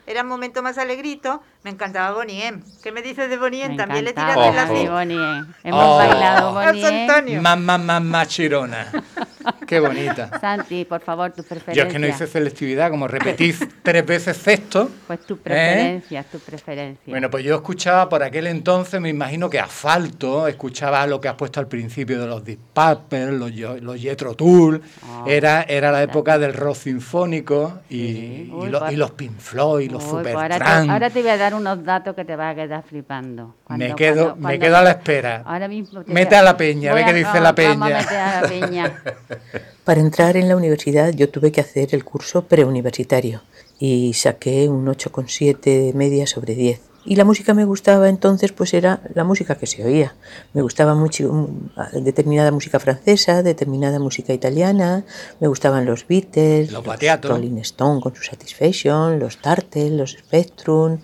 [0.09, 2.63] eran momentos más alegritos, me encantaba Bonnie M.
[2.83, 3.75] ¿Qué me dices de Bonnie M?
[3.75, 4.91] Me También le tiraste la.
[4.91, 5.47] Bonnie M.
[5.65, 5.97] Hemos Oh.
[5.99, 7.03] bailado Bonnie M.
[7.13, 7.43] Antonio.
[7.43, 7.59] Más,
[8.03, 8.87] más chirona.
[9.67, 10.31] Qué bonita.
[10.41, 11.87] Santi, por favor, tus Yo preferencias.
[11.87, 14.91] es que no hice selectividad, como repetís tres veces sexto.
[15.07, 15.43] Pues tus ¿eh?
[15.45, 17.07] preferencias, tus preferencias.
[17.07, 21.35] Bueno, pues yo escuchaba por aquel entonces, me imagino que Asfalto, escuchaba lo que has
[21.35, 25.91] puesto al principio de los Deep Purple, los, Yo- los Jethro Tull, Ah, era, era
[25.93, 28.53] la época del rock sinfónico y, Sí.
[28.65, 31.31] y lo- pues- y los Pink Floyd, los Uy, pues ahora, te, ahora te voy
[31.31, 33.55] a dar unos datos que te vas a quedar flipando.
[33.65, 35.43] Cuando- me quedo, cuando- me cuando- quedo a la espera.
[35.45, 37.99] Ahora mismo te Mete a la peña, ve qué dice vamos- la Vamos a peña.
[37.99, 39.03] meter a la peña.
[39.85, 43.43] Para entrar en la universidad yo tuve que hacer el curso preuniversitario
[43.79, 46.81] y saqué un 8,7 de media sobre 10.
[47.05, 50.15] Y la música me gustaba entonces, pues era la música que se oía.
[50.53, 51.49] Me gustaba mucho
[51.95, 55.07] determinada música francesa, determinada música italiana,
[55.41, 57.29] me gustaban los Beatles, Los Battiato.
[57.29, 60.99] Rolling Stone con su Satisfaction, los Tartel, los Spectrum,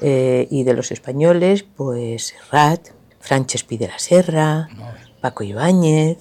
[0.00, 4.68] eh, y de los españoles, pues Rat, Frances de la Serra,
[5.20, 6.18] Paco Ibáñez,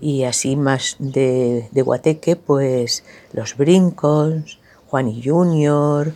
[0.00, 6.12] y así más de, de Guateque, pues los Brincos, Juan y Junior,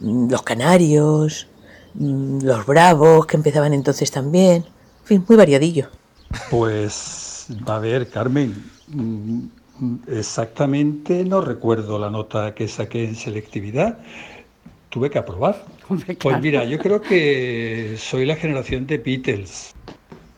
[0.00, 1.46] mm, los Canarios,
[1.94, 4.64] mm, los Bravos, que empezaban entonces también.
[5.00, 5.88] En fin, muy variadillo.
[6.50, 8.54] Pues, a ver, Carmen,
[8.88, 9.46] mm,
[10.08, 13.98] exactamente no recuerdo la nota que saqué en selectividad,
[14.90, 15.64] tuve que aprobar.
[16.20, 19.74] Pues mira, yo creo que soy la generación de Beatles.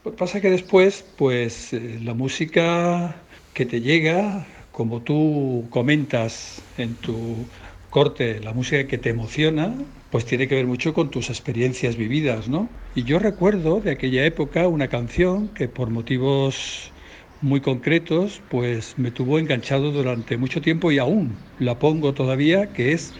[0.02, 7.46] Pasa que después, pues eh, la música que te llega, como tú comentas en tu
[7.90, 9.74] corte, la música que te emociona,
[10.10, 12.70] pues tiene que ver mucho con tus experiencias vividas, ¿no?
[12.94, 16.94] Y yo recuerdo de aquella época una canción que por motivos
[17.42, 22.92] muy concretos, pues me tuvo enganchado durante mucho tiempo y aún la pongo todavía, que
[22.92, 23.12] es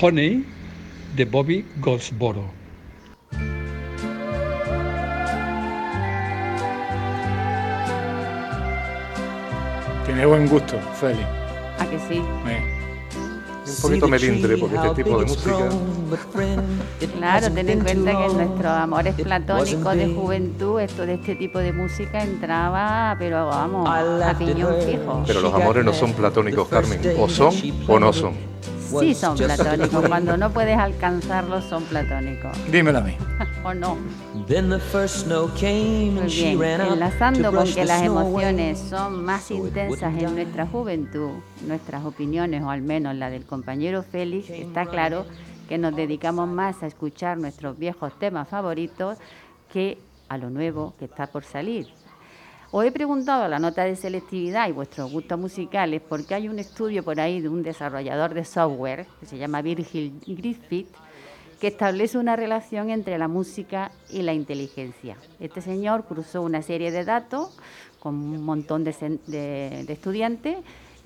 [0.00, 0.44] Honey
[1.14, 2.58] de Bobby Goldsboro.
[10.08, 11.20] Tiene buen gusto, Feli.
[11.78, 12.18] ¿A que sí?
[12.18, 15.52] Un poquito melindre, porque este tipo de música.
[17.18, 21.58] Claro, ten en cuenta que en nuestros amores platónicos de juventud, esto de este tipo
[21.58, 25.22] de música entraba, pero vamos, a piñón fijo.
[25.26, 27.00] Pero los amores no son platónicos, Carmen.
[27.18, 27.52] O son
[27.86, 28.32] o no son.
[29.00, 30.08] Sí son platónicos.
[30.08, 32.56] Cuando no puedes alcanzarlos, son platónicos.
[32.70, 33.16] Dímelo a mí.
[33.64, 33.96] ¿O no?
[36.12, 41.30] Muy bien, enlazando con que las emociones son más intensas en nuestra juventud,
[41.66, 45.26] nuestras opiniones, o al menos la del compañero Félix, está claro
[45.68, 49.18] que nos dedicamos más a escuchar nuestros viejos temas favoritos
[49.72, 49.98] que
[50.28, 51.88] a lo nuevo que está por salir.
[52.70, 57.02] Os he preguntado la nota de selectividad y vuestros gustos musicales porque hay un estudio
[57.02, 60.88] por ahí de un desarrollador de software que se llama Virgil Griffith
[61.60, 65.16] que establece una relación entre la música y la inteligencia.
[65.40, 67.56] Este señor cruzó una serie de datos
[67.98, 70.58] con un montón de estudiantes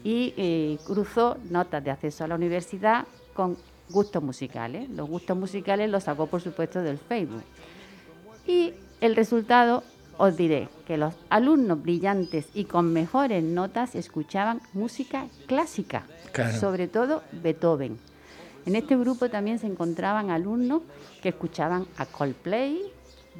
[0.04, 3.56] y eh, cruzó notas de acceso a la universidad con
[3.88, 4.88] gustos musicales.
[4.90, 7.44] Los gustos musicales los sacó, por supuesto, del Facebook.
[8.46, 9.82] Y el resultado,
[10.18, 16.58] os diré que los alumnos brillantes y con mejores notas escuchaban música clásica, Claro.
[16.58, 17.98] sobre todo Beethoven.
[18.66, 20.82] En este grupo también se encontraban alumnos
[21.20, 22.80] que escuchaban a Coldplay,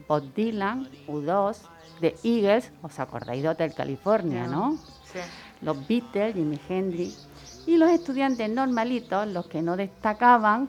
[0.09, 1.59] Bob Dylan, U2,
[2.01, 4.77] The Eagles, os acordáis de Hotel California, ¿no?
[5.13, 5.19] Sí.
[5.61, 7.29] Los Beatles, Jimi Hendrix.
[7.67, 10.69] Y los estudiantes normalitos, los que no destacaban,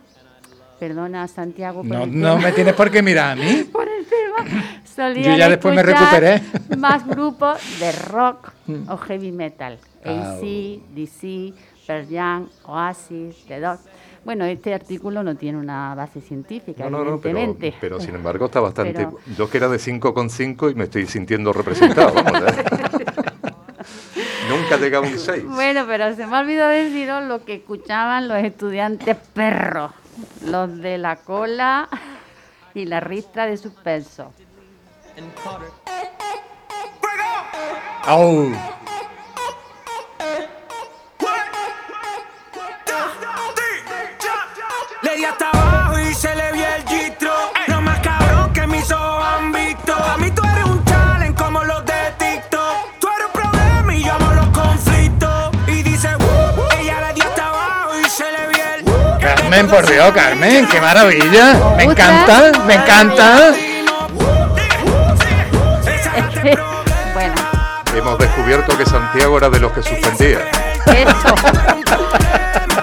[0.88, 2.48] perdona Santiago por No, el no tema.
[2.48, 3.64] me tienes por qué mirar a mí.
[3.72, 4.64] por el tema.
[4.84, 6.42] Solían Yo ya después me recuperé.
[6.78, 8.90] Más grupos de rock Mm.
[8.90, 9.78] o heavy metal.
[10.06, 10.42] Ah, AC,
[10.96, 11.54] DC,
[11.86, 13.82] Pearl Jam, Oasis, The Doors.
[14.24, 18.62] Bueno, este artículo no tiene una base científica, No, no, no, pero, sin embargo está
[18.62, 18.94] bastante...
[18.94, 22.64] Pero- Yo que era de 5,5 y me estoy sintiendo representado, vamos, ¿eh?
[24.50, 25.44] Nunca llegaba un 6.
[25.46, 29.92] Bueno, pero se me ha olvidado deciros lo que escuchaban los estudiantes perros,
[30.46, 31.90] los de la cola
[32.74, 34.32] y la ristra de suspenso.
[38.06, 38.52] Au.
[59.54, 61.76] Carmen, por Dios, Carmen, qué maravilla.
[61.78, 63.54] Me encanta, me encanta.
[67.14, 67.36] bueno,
[67.96, 70.40] Hemos descubierto que Santiago era de los que suspendía.
[70.88, 71.36] eso.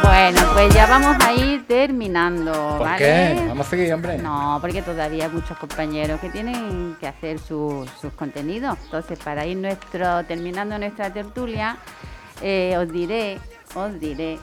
[0.04, 2.98] bueno, pues ya vamos a ir terminando, ¿Por ¿vale?
[2.98, 3.44] qué?
[3.48, 4.18] Vamos a seguir, hombre.
[4.18, 8.78] No, porque todavía hay muchos compañeros que tienen que hacer sus, sus contenidos.
[8.84, 11.78] Entonces, para ir nuestro, terminando nuestra tertulia,
[12.40, 13.40] eh, os diré,
[13.74, 14.38] os diré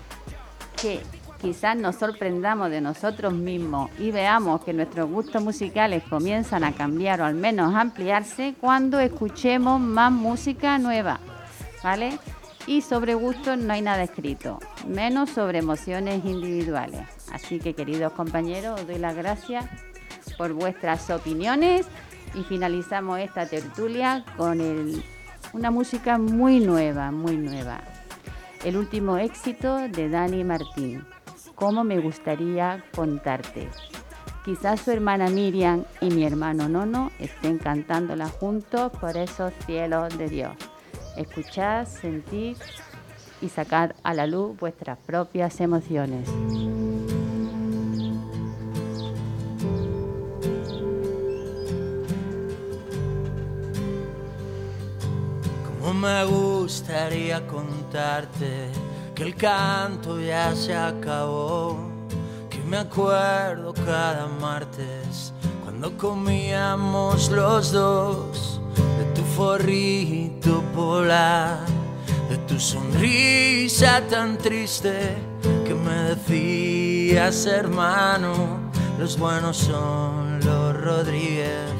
[0.76, 1.02] que
[1.41, 7.21] quizás nos sorprendamos de nosotros mismos y veamos que nuestros gustos musicales comienzan a cambiar
[7.21, 11.19] o al menos a ampliarse cuando escuchemos más música nueva,
[11.84, 12.17] ¿vale?
[12.65, 17.02] Y sobre gustos no hay nada escrito, menos sobre emociones individuales.
[17.32, 19.65] Así que queridos compañeros, os doy las gracias
[20.38, 21.86] por vuestras opiniones
[22.34, 25.02] y finalizamos esta tertulia con el-
[25.54, 27.80] una música muy nueva, muy nueva.
[28.65, 31.06] El último éxito de Dani Martín.
[31.58, 33.67] ¿Cómo me gustaría contarte?
[34.46, 40.30] Quizás su hermana Miriam y mi hermano Nono estén cantándola juntos por esos cielos de
[40.30, 40.52] Dios.
[41.15, 42.58] Escuchad, sentid
[43.41, 46.30] y sacad a la luz vuestras propias emociones.
[55.82, 58.87] Cómo me gustaría contarte
[59.17, 61.75] que el canto ya se acabó,
[62.51, 71.65] que me acuerdo cada martes cuando comíamos los dos de tu forrito polar,
[72.30, 75.17] de tu sonrisa tan triste
[75.65, 81.71] que me decías hermano, los buenos son los Rodríguez.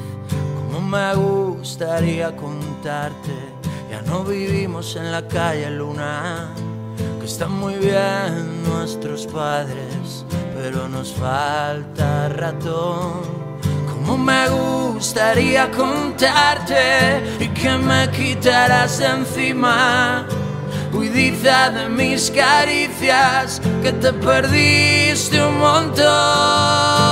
[0.56, 3.32] Como me gustaría contarte,
[3.88, 6.52] ya no vivimos en la calle Luna,
[7.20, 13.22] que están muy bien nuestros padres, pero nos falta ratón.
[13.90, 20.26] Como me gustaría contarte y que me quitaras de encima.
[20.92, 27.07] Huidiza de mis caricias que te perdiste un montón.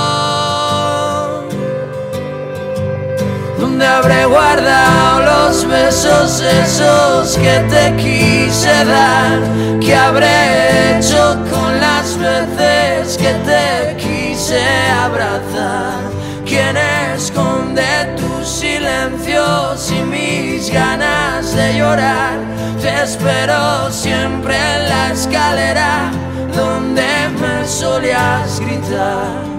[3.77, 9.39] ¿Dónde habré guardado los besos esos que te quise dar?
[9.79, 14.59] ¿Qué habré hecho con las veces que te quise
[14.99, 16.09] abrazar?
[16.43, 22.39] ¿Quién esconde tus silencios y mis ganas de llorar?
[22.81, 26.11] Te espero siempre en la escalera
[26.55, 29.56] donde me solías gritar.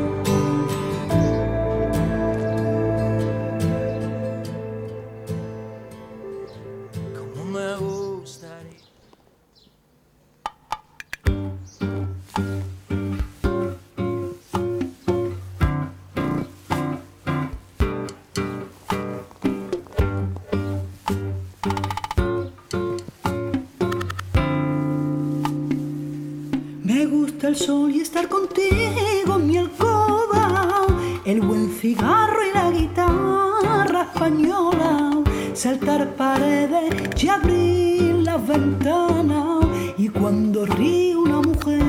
[27.48, 30.86] El sol y estar contigo en mi alcoba,
[31.24, 35.22] el buen cigarro y la guitarra española,
[35.54, 39.64] saltar paredes y abrir las ventanas
[39.96, 41.82] y cuando ríe una mujer.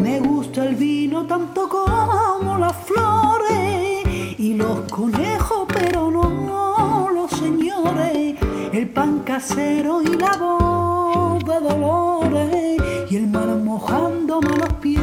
[0.00, 4.06] Me gusta el vino tanto como las flores
[4.38, 8.36] y los conejos, pero no los señores,
[8.72, 10.97] el pan casero y la voz
[11.38, 12.76] de dolores
[13.10, 15.02] y el mar mojándome los pies.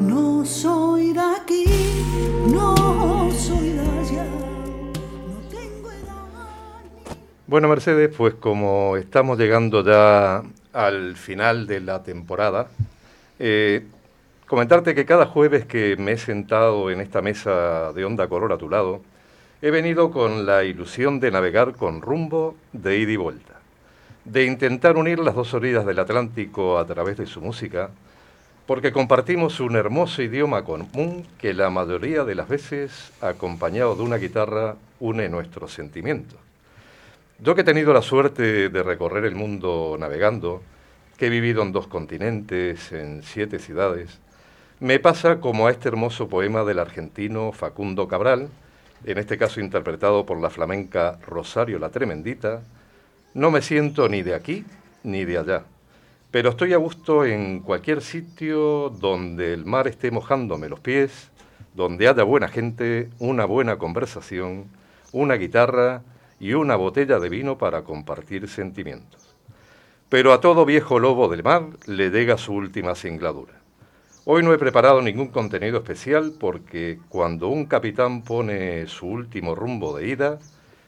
[0.00, 1.64] No soy de aquí,
[2.46, 4.26] no soy de allá.
[7.46, 12.68] Bueno, Mercedes, pues como estamos llegando ya al final de la temporada,
[13.38, 13.84] eh,
[14.46, 18.58] comentarte que cada jueves que me he sentado en esta mesa de onda color a
[18.58, 19.02] tu lado,
[19.62, 23.60] he venido con la ilusión de navegar con rumbo de ida y vuelta,
[24.24, 27.90] de intentar unir las dos orillas del Atlántico a través de su música,
[28.66, 34.16] porque compartimos un hermoso idioma común que la mayoría de las veces, acompañado de una
[34.16, 36.38] guitarra, une nuestros sentimientos.
[37.38, 40.60] Yo que he tenido la suerte de recorrer el mundo navegando,
[41.16, 44.18] que he vivido en dos continentes, en siete ciudades,
[44.80, 48.48] me pasa como a este hermoso poema del argentino Facundo Cabral,
[49.04, 52.62] en este caso interpretado por la flamenca Rosario la Tremendita,
[53.34, 54.64] no me siento ni de aquí
[55.02, 55.64] ni de allá,
[56.30, 61.30] pero estoy a gusto en cualquier sitio donde el mar esté mojándome los pies,
[61.74, 64.64] donde haya buena gente, una buena conversación,
[65.12, 66.02] una guitarra
[66.40, 69.34] y una botella de vino para compartir sentimientos.
[70.08, 73.61] Pero a todo viejo lobo del mar le llega su última singladura.
[74.24, 79.96] Hoy no he preparado ningún contenido especial porque cuando un capitán pone su último rumbo
[79.96, 80.38] de ida,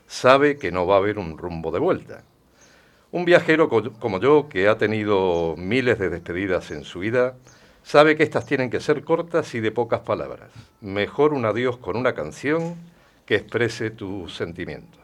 [0.07, 2.23] sabe que no va a haber un rumbo de vuelta.
[3.11, 7.35] Un viajero co- como yo, que ha tenido miles de despedidas en su vida,
[7.83, 10.51] sabe que estas tienen que ser cortas y de pocas palabras.
[10.81, 12.77] Mejor un adiós con una canción
[13.27, 15.01] que exprese tus sentimientos.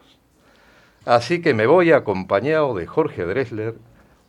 [1.05, 3.75] Así que me voy acompañado de Jorge Dressler,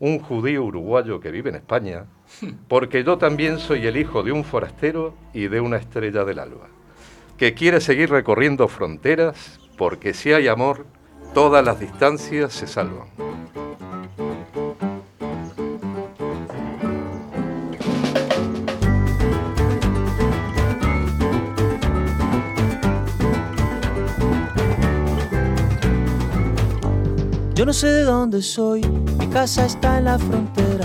[0.00, 2.06] un judío uruguayo que vive en España,
[2.68, 6.68] porque yo también soy el hijo de un forastero y de una estrella del alba,
[7.36, 10.86] que quiere seguir recorriendo fronteras, porque si hay amor,
[11.34, 13.08] todas las distancias se salvan.
[27.54, 28.82] Yo no sé de dónde soy,
[29.20, 30.84] mi casa está en la frontera.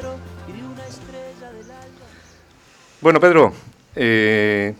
[3.01, 3.51] Bueno, Pedro,
[3.95, 4.75] eh,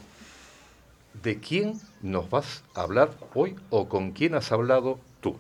[1.23, 5.37] ¿de quién nos vas a hablar hoy o con quién has hablado tú?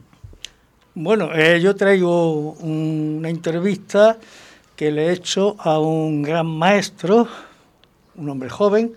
[0.95, 4.17] Bueno, eh, yo traigo una entrevista
[4.75, 7.27] que le he hecho a un gran maestro,
[8.15, 8.93] un hombre joven,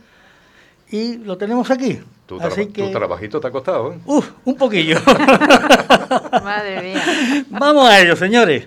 [0.91, 2.01] y lo tenemos aquí.
[2.25, 3.99] Tu, Así que, tu trabajito te ha costado, ¿eh?
[4.07, 4.97] uf, un poquillo.
[6.43, 7.45] Madre mía.
[7.51, 8.67] Vamos a ello, señores.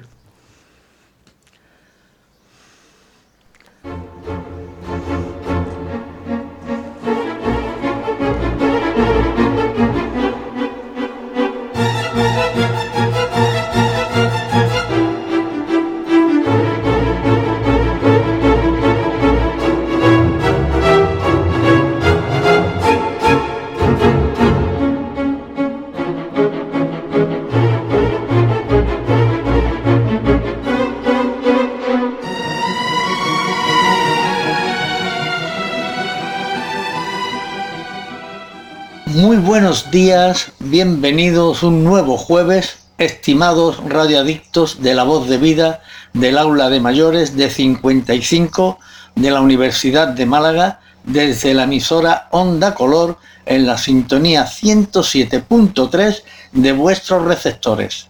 [39.18, 45.82] Muy buenos días, bienvenidos un nuevo jueves, estimados radioadictos de la voz de vida
[46.14, 48.78] del aula de mayores de 55
[49.16, 56.72] de la Universidad de Málaga desde la emisora Onda Color en la sintonía 107.3 de
[56.74, 58.10] vuestros receptores,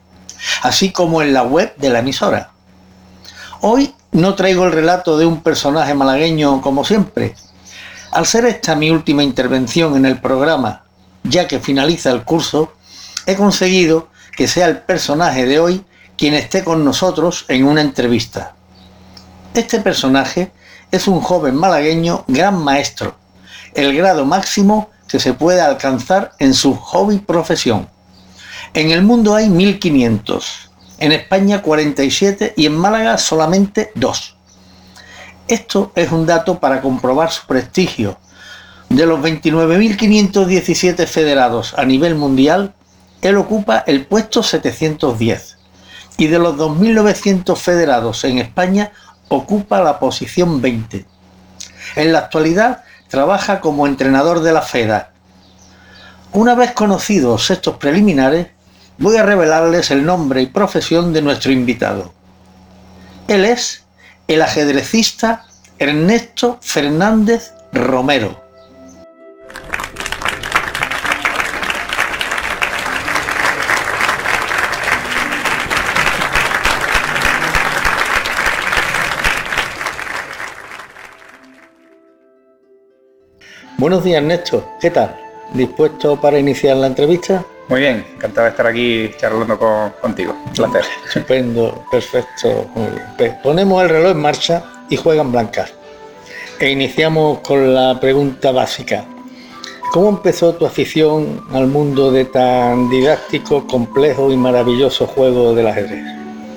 [0.61, 2.51] así como en la web de la emisora.
[3.61, 7.33] Hoy no traigo el relato de un personaje malagueño como siempre.
[8.11, 10.83] Al ser esta mi última intervención en el programa,
[11.29, 12.73] ya que finaliza el curso,
[13.25, 15.85] he conseguido que sea el personaje de hoy
[16.17, 18.55] quien esté con nosotros en una entrevista.
[19.53, 20.51] Este personaje
[20.91, 23.15] es un joven malagueño gran maestro,
[23.73, 27.87] el grado máximo que se puede alcanzar en su hobby profesión.
[28.73, 34.35] En el mundo hay 1500, en España 47 y en Málaga solamente 2.
[35.47, 38.17] Esto es un dato para comprobar su prestigio.
[38.89, 42.73] De los 29.517 federados a nivel mundial,
[43.21, 45.57] él ocupa el puesto 710
[46.17, 48.91] y de los 2.900 federados en España
[49.27, 51.05] ocupa la posición 20.
[51.95, 55.11] En la actualidad trabaja como entrenador de la FEDA.
[56.31, 58.47] Una vez conocidos estos preliminares,
[58.97, 62.13] voy a revelarles el nombre y profesión de nuestro invitado.
[63.27, 63.83] Él es
[64.27, 65.45] el ajedrecista
[65.77, 68.46] Ernesto Fernández Romero.
[83.77, 84.67] Buenos días, Ernesto.
[84.79, 85.15] ¿Qué tal?
[85.53, 87.43] ¿Dispuesto para iniciar la entrevista?
[87.69, 90.35] Muy bien, encantado de estar aquí charlando con- contigo.
[90.45, 90.85] Un placer.
[91.05, 92.69] Estupendo, perfecto.
[92.75, 93.03] Muy bien.
[93.17, 95.73] Pues ponemos el reloj en marcha y juegan blancas.
[96.59, 99.05] E iniciamos con la pregunta básica.
[99.91, 106.03] ¿Cómo empezó tu afición al mundo de tan didáctico, complejo y maravilloso juego del ajedrez?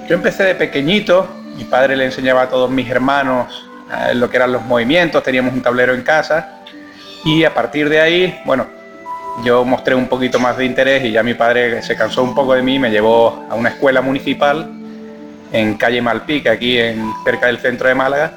[0.09, 4.37] Yo empecé de pequeñito, mi padre le enseñaba a todos mis hermanos eh, lo que
[4.37, 6.60] eran los movimientos, teníamos un tablero en casa
[7.25, 8.67] y a partir de ahí, bueno,
[9.45, 12.55] yo mostré un poquito más de interés y ya mi padre se cansó un poco
[12.55, 14.69] de mí, me llevó a una escuela municipal
[15.53, 18.33] en calle Malpica, aquí en, cerca del centro de Málaga,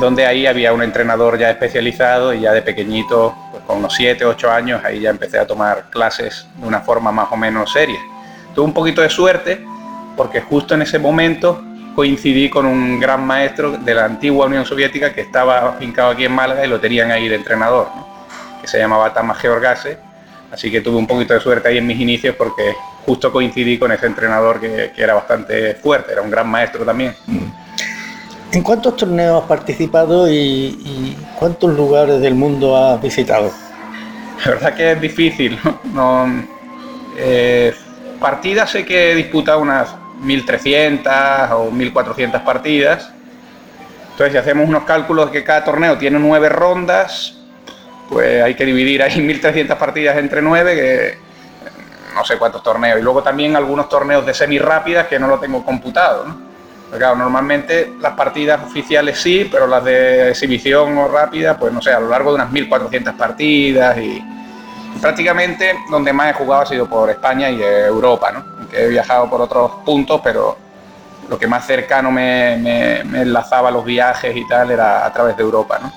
[0.00, 4.24] donde ahí había un entrenador ya especializado y ya de pequeñito, pues con unos 7,
[4.24, 7.98] 8 años, ahí ya empecé a tomar clases de una forma más o menos seria.
[8.54, 9.64] Tuve un poquito de suerte
[10.16, 11.62] porque justo en ese momento
[11.94, 16.32] coincidí con un gran maestro de la antigua Unión Soviética que estaba afincado aquí en
[16.32, 17.88] Málaga y lo tenían ahí de entrenador.
[18.60, 19.98] Que se llamaba Tamás Georgase.
[20.50, 23.92] Así que tuve un poquito de suerte ahí en mis inicios porque justo coincidí con
[23.92, 27.14] ese entrenador que, que era bastante fuerte, era un gran maestro también.
[28.52, 33.50] ¿En cuántos torneos has participado y, y cuántos lugares del mundo has visitado?
[34.44, 35.58] La verdad que es difícil.
[35.64, 35.80] ¿no?
[35.92, 36.44] No,
[37.16, 37.74] eh,
[38.20, 43.10] partidas sé que he disputado unas 1.300 o 1.400 partidas.
[44.12, 47.37] Entonces, si hacemos unos cálculos de que cada torneo tiene nueve rondas,
[48.08, 51.18] pues hay que dividir ahí 1.300 partidas entre nueve, que
[52.14, 52.98] no sé cuántos torneos.
[52.98, 56.24] Y luego también algunos torneos de semi-rápidas que no lo tengo computado.
[56.26, 56.36] ¿no?
[56.84, 61.82] Porque, claro, normalmente las partidas oficiales sí, pero las de exhibición o rápida, pues no
[61.82, 64.22] sé, a lo largo de unas 1.400 partidas y
[65.00, 68.44] prácticamente donde más he jugado ha sido por España y Europa, ¿no?
[68.72, 70.56] He viajado por otros puntos, pero
[71.28, 75.12] lo que más cercano me, me- me enlazaba a los viajes y tal era a
[75.12, 75.92] través de Europa, ¿no?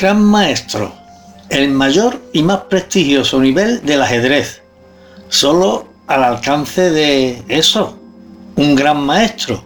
[0.00, 0.92] Gran maestro,
[1.50, 4.60] el mayor y más prestigioso nivel del ajedrez,
[5.28, 7.96] solo al alcance de eso,
[8.56, 9.62] un gran maestro.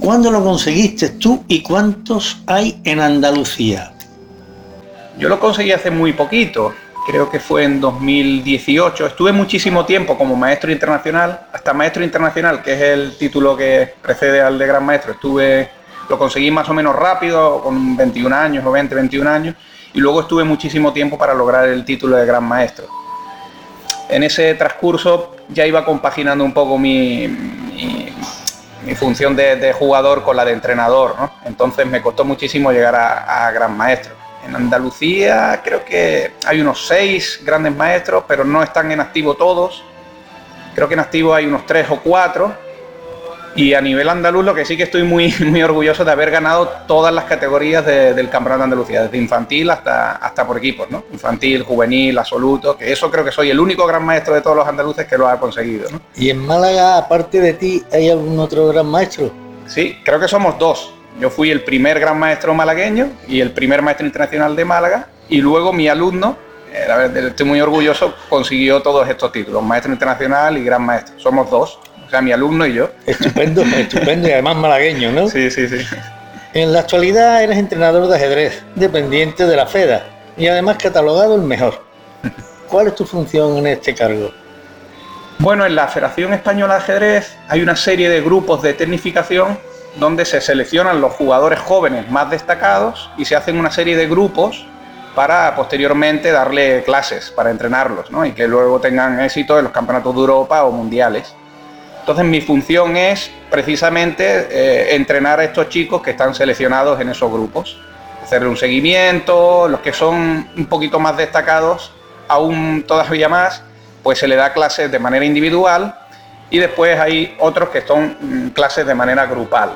[0.00, 3.92] ¿Cuándo lo conseguiste tú y cuántos hay en Andalucía?
[5.18, 6.72] Yo lo conseguí hace muy poquito.
[7.06, 9.06] creo que fue en 2018.
[9.06, 14.40] Estuve muchísimo tiempo como maestro internacional, hasta maestro internacional, que es el título que precede
[14.40, 15.12] al de gran maestro.
[15.12, 15.68] Estuve,
[16.08, 19.54] lo conseguí más o menos rápido, con 21 años o 20, 21 años,
[19.92, 22.86] y luego estuve muchísimo tiempo para lograr el título de gran maestro.
[24.08, 27.28] En ese transcurso ya iba compaginando un poco mi,
[28.94, 31.32] función de, jugador con la de entrenador, ¿no?
[31.44, 34.14] Entonces me costó muchísimo llegar a gran maestro.
[34.46, 39.82] En Andalucía creo que hay unos seis grandes maestros, pero no están en activo todos.
[40.74, 42.54] Creo que en activo hay unos tres o cuatro.
[43.56, 46.68] Y a nivel andaluz lo que sí que estoy muy, muy orgulloso de haber ganado
[46.86, 51.04] todas las categorías de, del Campeonato de Andalucía, desde infantil hasta, hasta por equipos, ¿no?
[51.10, 54.68] Infantil, juvenil, absoluto, que eso creo que soy el único gran maestro de todos los
[54.68, 56.00] andaluces que lo ha conseguido, ¿no?
[56.14, 59.30] ¿Y en Málaga, aparte de ti, hay algún otro gran maestro?
[59.66, 60.92] Sí, creo que somos dos.
[61.18, 65.40] Yo fui el primer gran maestro malagueño y el primer maestro internacional de Málaga y
[65.40, 66.36] luego mi alumno,
[66.72, 71.18] eh, estoy muy orgulloso, consiguió todos estos títulos, maestro internacional y gran maestro.
[71.18, 72.90] Somos dos, o sea, mi alumno y yo.
[73.06, 75.28] Estupendo, estupendo y además malagueño, ¿no?
[75.28, 75.78] Sí, sí, sí.
[76.54, 80.04] En la actualidad eres entrenador de ajedrez, dependiente de la FEDA
[80.36, 81.82] y además catalogado el mejor.
[82.68, 84.30] ¿Cuál es tu función en este cargo?
[85.38, 89.58] Bueno, en la Federación Española de Ajedrez hay una serie de grupos de tecnificación
[89.96, 94.66] donde se seleccionan los jugadores jóvenes más destacados y se hacen una serie de grupos
[95.14, 98.24] para posteriormente darle clases, para entrenarlos, ¿no?
[98.24, 101.34] y que luego tengan éxito en los campeonatos de Europa o mundiales.
[102.06, 107.28] Entonces mi función es precisamente eh, entrenar a estos chicos que están seleccionados en esos
[107.32, 107.78] grupos,
[108.22, 111.90] hacerle un seguimiento, los que son un poquito más destacados,
[112.28, 113.64] aún todavía más,
[114.04, 115.98] pues se le da clases de manera individual
[116.48, 119.70] y después hay otros que son mm, clases de manera grupal.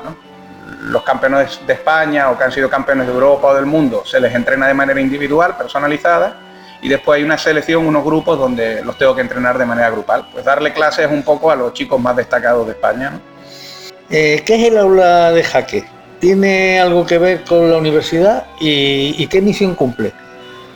[0.83, 4.21] Los campeones de España o que han sido campeones de Europa o del mundo se
[4.21, 6.37] les entrena de manera individual, personalizada,
[6.81, 10.27] y después hay una selección, unos grupos donde los tengo que entrenar de manera grupal.
[10.31, 13.11] Pues darle clases un poco a los chicos más destacados de España.
[13.11, 13.21] ¿no?
[14.09, 15.85] Eh, ¿Qué es el aula de jaque?
[16.19, 20.11] ¿Tiene algo que ver con la universidad y, y qué misión cumple?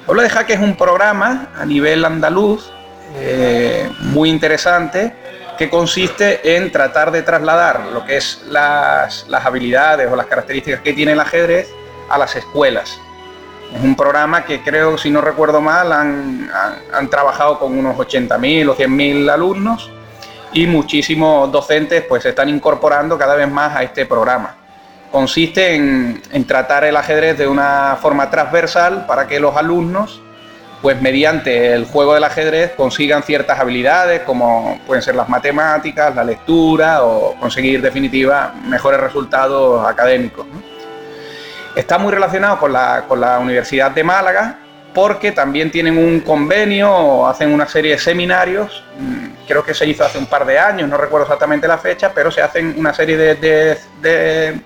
[0.07, 2.71] Aula de jaque es un programa a nivel andaluz
[3.17, 5.13] eh, muy interesante
[5.57, 10.81] que consiste en tratar de trasladar lo que es las, las, habilidades o las características
[10.81, 11.69] que tiene el ajedrez
[12.09, 12.99] a las escuelas.
[13.75, 18.75] Es un programa que creo, si no recuerdo mal, han, trabajado con unos 80.000 o
[18.75, 19.91] 100.000 alumnos
[20.53, 24.55] y muchísimos docentes pues se están incorporando cada vez más a este programa.
[25.11, 30.21] Consiste en, tratar el ajedrez de una forma transversal para que los alumnos
[30.81, 36.23] pues mediante el juego del ajedrez consigan ciertas habilidades como pueden ser las matemáticas, la
[36.23, 40.45] lectura o conseguir definitiva mejores resultados académicos.
[41.75, 44.59] Está muy relacionado con la, con la Universidad de Málaga
[44.93, 48.81] porque también tienen un convenio, hacen una serie de seminarios,
[49.45, 52.31] creo que se hizo hace un par de años, no recuerdo exactamente la fecha, pero
[52.31, 53.35] se hacen una serie de,
[54.01, 54.61] de,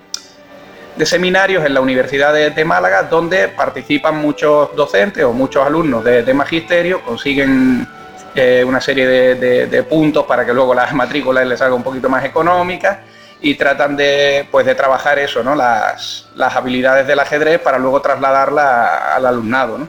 [0.96, 6.32] de seminarios en la Universidad de, Málaga donde participan muchos docentes o muchos alumnos de,
[6.32, 7.88] magisterio, consiguen
[8.36, 12.08] eh, una serie de, de, puntos para que luego las matrículas les salga un poquito
[12.08, 12.98] más económicas
[13.42, 15.54] y tratan de, pues, de trabajar eso, ¿no?
[15.54, 19.78] las, las habilidades del ajedrez para luego trasladarla al alumnado.
[19.78, 19.88] ¿no?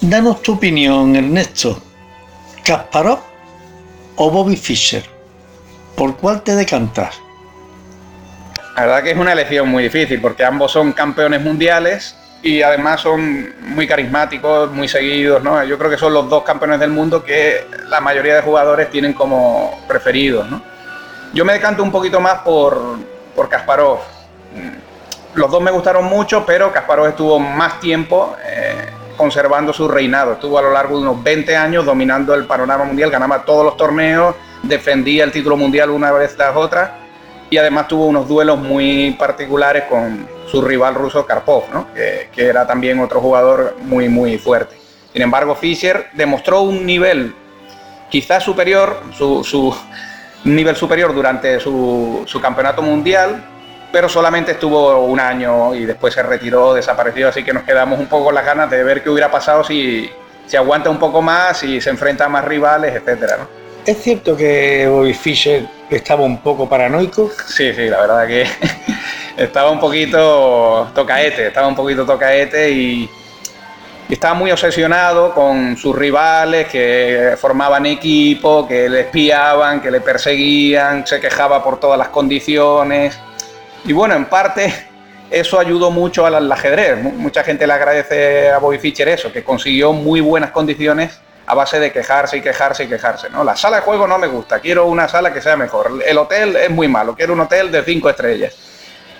[0.00, 1.80] Danos tu opinión, Ernesto.
[2.64, 3.20] ¿Kasparov
[4.16, 5.04] o Bobby Fischer?
[5.94, 7.20] ¿Por cuál te decantas?
[8.74, 13.00] La verdad que es una elección muy difícil porque ambos son campeones mundiales y además
[13.00, 15.64] son muy carismáticos, muy seguidos, ¿no?
[15.64, 19.14] Yo creo que son los dos campeones del mundo que la mayoría de jugadores tienen
[19.14, 20.75] como preferidos, ¿no?
[21.32, 22.80] Yo me decanto un poquito más por,
[23.34, 23.98] por Kasparov.
[25.34, 30.34] Los dos me gustaron mucho, pero Kasparov estuvo más tiempo eh, conservando su reinado.
[30.34, 33.76] Estuvo a lo largo de unos 20 años dominando el panorama mundial, ganaba todos los
[33.76, 36.98] torneos, defendía el título mundial una vez tras otra
[37.50, 41.92] y además tuvo unos duelos muy particulares con su rival ruso Karpov, ¿no?
[41.94, 44.76] que, que, era también otro jugador muy, muy fuerte.
[45.12, 47.34] Sin embargo, Fischer demostró un nivel
[48.10, 49.74] quizás superior, su, su
[50.54, 53.42] nivel superior durante su, su, campeonato mundial,
[53.90, 58.06] pero solamente estuvo un año y después se retiró, desapareció, así que nos quedamos un
[58.06, 60.10] poco con las ganas de ver qué hubiera pasado si,
[60.46, 63.66] si aguanta un poco más, si se enfrenta a más rivales, etcétera, ¿no?
[63.86, 67.30] ¿Es cierto que Bobby Fischer estaba un poco paranoico?
[67.46, 68.44] Sí, sí, la verdad que
[69.36, 73.10] estaba un poquito tocaete, estaba un poquito tocaete y, y
[74.14, 81.06] estaba muy obsesionado con sus rivales que formaban equipo, que le espiaban, que le perseguían,
[81.06, 83.18] se quejaba por todas las condiciones.
[83.84, 84.72] Y bueno, en parte
[85.30, 87.02] eso ayudó mucho al, ajedrez.
[87.02, 91.78] Mucha gente le agradece a Bobby Fischer eso, que consiguió muy buenas condiciones a base
[91.78, 93.44] de quejarse y quejarse y quejarse, ¿no?
[93.44, 96.02] La sala de juego no me gusta, quiero una sala que sea mejor.
[96.04, 98.54] El hotel es muy malo, quiero un hotel de cinco estrellas.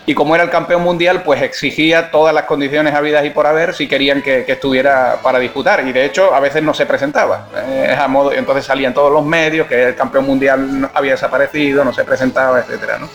[0.07, 3.75] Y como era el campeón mundial, pues exigía todas las condiciones habidas y por haber
[3.75, 5.87] si querían que, que estuviera para disputar.
[5.87, 7.49] Y de hecho, a veces no se presentaba.
[7.69, 11.93] Eh, a modo, entonces salían todos los medios que el campeón mundial había desaparecido, no
[11.93, 13.09] se presentaba, etcétera, ¿no?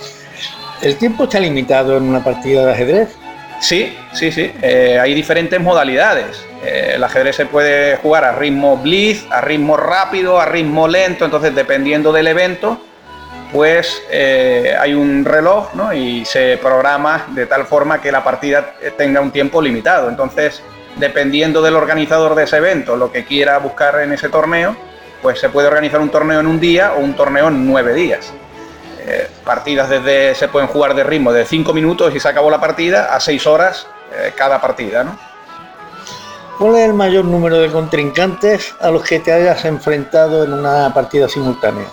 [0.82, 3.16] ¿El tiempo está limitado en una partida de ajedrez?
[3.62, 4.52] Sí, sí, sí.
[4.62, 6.44] Eh, hay diferentes modalidades.
[6.66, 11.24] Eh, el ajedrez se puede jugar a ritmo blitz, a ritmo rápido, a ritmo lento.
[11.24, 12.82] Entonces, dependiendo del evento,
[13.52, 15.94] pues eh, hay un reloj ¿no?
[15.94, 20.10] y se programa de tal forma que la partida tenga un tiempo limitado.
[20.10, 20.62] Entonces,
[20.96, 24.76] dependiendo del organizador de ese evento, lo que quiera buscar en ese torneo,
[25.22, 28.34] pues se puede organizar un torneo en un día o un torneo en nueve días.
[29.06, 32.60] Eh, partidas desde se pueden jugar de ritmo de 5 minutos y se acabó la
[32.60, 35.18] partida a 6 horas eh, cada partida, ¿no?
[36.60, 40.94] ¿Cuál es el mayor número de contrincantes a los que te hayas enfrentado en una
[40.94, 41.88] partida simultánea?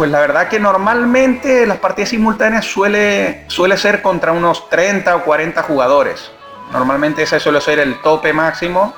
[0.00, 5.24] Pues la verdad que normalmente las partidas simultáneas suele, suele ser contra unos 30 o
[5.24, 6.32] 40 jugadores.
[6.72, 8.94] Normalmente ese suele ser el tope máximo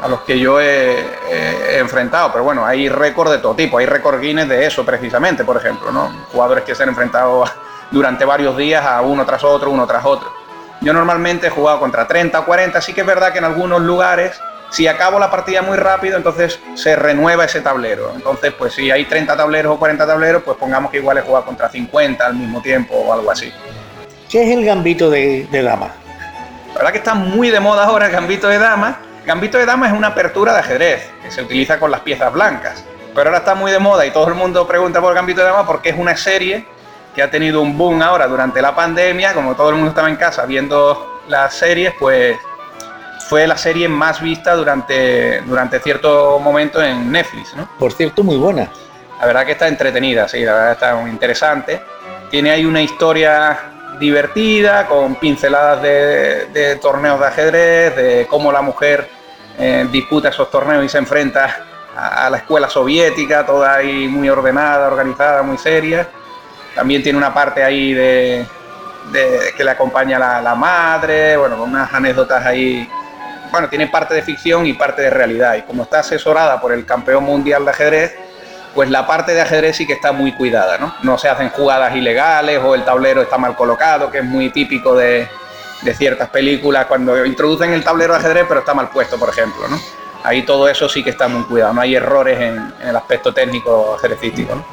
[0.00, 2.30] a los que yo he, enfrentado.
[2.30, 3.78] Pero bueno, hay récord de todo tipo.
[3.78, 5.90] Hay récord Guinness de eso precisamente, por ejemplo.
[5.90, 6.08] ¿no?
[6.30, 7.42] Jugadores que se han enfrentado
[7.90, 10.32] durante varios días a uno tras otro, uno tras otro.
[10.80, 12.80] Yo normalmente he jugado contra 30 o 40.
[12.80, 14.40] Sí que es verdad que en algunos lugares,
[14.70, 18.12] si acabo la partida muy rápido, entonces se renueva ese tablero.
[18.14, 21.46] Entonces, pues si hay 30 tableros o 40 tableros, pues pongamos que igual he jugado
[21.46, 23.52] contra 50 al mismo tiempo o algo así.
[24.28, 25.90] ¿Qué es el gambito de, de dama?
[26.68, 29.00] La verdad que está muy de moda ahora el gambito de dama.
[29.24, 32.84] Gambito de dama es una apertura de ajedrez que se utiliza con las piezas blancas.
[33.14, 35.66] Pero ahora está muy de moda y todo el mundo pregunta por gambito de dama
[35.66, 36.66] porque es una serie
[37.14, 39.32] que ha tenido un boom ahora durante la pandemia.
[39.32, 42.36] Como todo el mundo estaba en casa viendo las series, pues
[43.28, 47.54] fue la serie más vista durante, durante cierto momento en Netflix.
[47.54, 47.68] ¿no?
[47.78, 48.68] Por cierto, muy buena.
[49.20, 51.82] La verdad que está entretenida, sí, la verdad está muy interesante.
[52.30, 53.58] Tiene ahí una historia
[53.98, 59.08] divertida, con pinceladas de, de torneos de ajedrez, de cómo la mujer
[59.58, 61.56] eh, disputa esos torneos y se enfrenta
[61.96, 66.06] a, a la escuela soviética, toda ahí muy ordenada, organizada, muy seria.
[66.76, 68.46] También tiene una parte ahí de,
[69.10, 72.88] de- que le acompaña la, la madre, bueno, con unas anécdotas ahí.
[73.50, 75.56] Bueno, tiene parte de ficción y parte de realidad.
[75.56, 78.14] Y como está asesorada por el campeón mundial de ajedrez,
[78.74, 80.94] pues la parte de ajedrez sí que está muy cuidada, ¿no?
[81.02, 84.94] No se hacen jugadas ilegales o el tablero está mal colocado, que es muy típico
[84.94, 85.26] de,
[85.82, 89.68] de ciertas películas cuando introducen el tablero de ajedrez pero está mal puesto, por ejemplo,
[89.68, 89.80] ¿no?
[90.24, 93.94] Ahí todo eso sí que está muy cuidado, no hay errores en, el aspecto técnico
[93.94, 94.64] ajedrecístico, ¿no?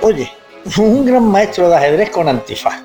[0.00, 0.32] Oye,
[0.78, 2.82] un gran maestro de ajedrez con antifaz.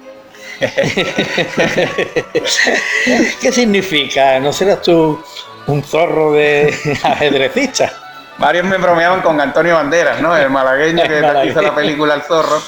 [3.42, 4.40] ¿Qué significa?
[4.40, 5.22] ¿No serás tú
[5.68, 7.92] un zorro de ajedrecista?
[8.38, 10.38] Varios me bromeaban con Antonio Banderas, ¿no?
[10.38, 11.52] El malagueño que malagueño.
[11.52, 12.62] hizo la película El Zorro.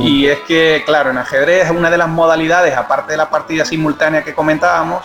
[0.00, 3.64] Y es que, claro, en ajedrez es una de las modalidades, aparte de la partida
[3.64, 5.02] simultánea que comentábamos,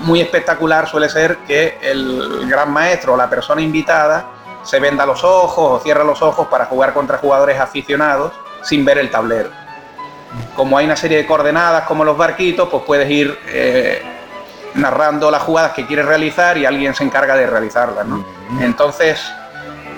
[0.00, 4.26] muy espectacular suele ser que el gran maestro o la persona invitada
[4.62, 8.32] se venda los ojos o cierra los ojos para jugar contra jugadores aficionados
[8.62, 9.50] sin ver el tablero.
[10.56, 14.02] Como hay una serie de coordenadas como los barquitos, pues puedes ir eh,
[14.74, 18.06] narrando las jugadas que quieres realizar y alguien se encarga de realizarlas.
[18.06, 18.24] ¿no?
[18.60, 19.20] Entonces,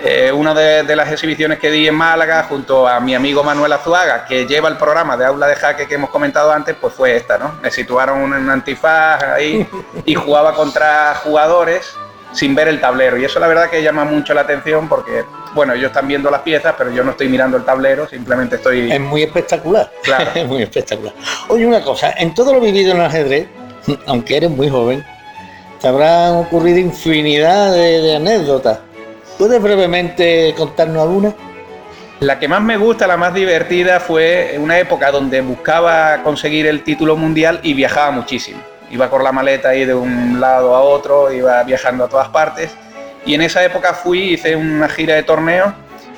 [0.02, 3.72] eh, una de, de las exhibiciones que di en Málaga junto a mi amigo Manuel
[3.72, 7.16] Azuaga, que lleva el programa de aula de jaque que hemos comentado antes, pues fue
[7.16, 7.56] esta, ¿no?
[7.62, 9.66] Me situaron un, un antifaz ahí
[10.04, 11.96] y jugaba contra jugadores
[12.36, 13.16] sin ver el tablero.
[13.16, 15.24] Y eso la verdad que llama mucho la atención porque,
[15.54, 18.92] bueno, ellos están viendo las piezas, pero yo no estoy mirando el tablero, simplemente estoy...
[18.92, 19.90] Es muy espectacular.
[20.02, 20.30] Claro.
[20.34, 21.14] es muy espectacular.
[21.48, 23.48] Oye, una cosa, en todo lo vivido en el ajedrez,
[24.06, 25.04] aunque eres muy joven,
[25.80, 28.80] te habrán ocurrido infinidad de, de anécdotas.
[29.38, 31.34] ¿Puedes brevemente contarnos alguna?
[32.20, 36.82] La que más me gusta, la más divertida, fue una época donde buscaba conseguir el
[36.82, 38.60] título mundial y viajaba muchísimo.
[38.90, 42.76] Iba con la maleta ahí de un lado a otro, iba viajando a todas partes.
[43.24, 45.72] Y en esa época fui, hice una gira de torneos,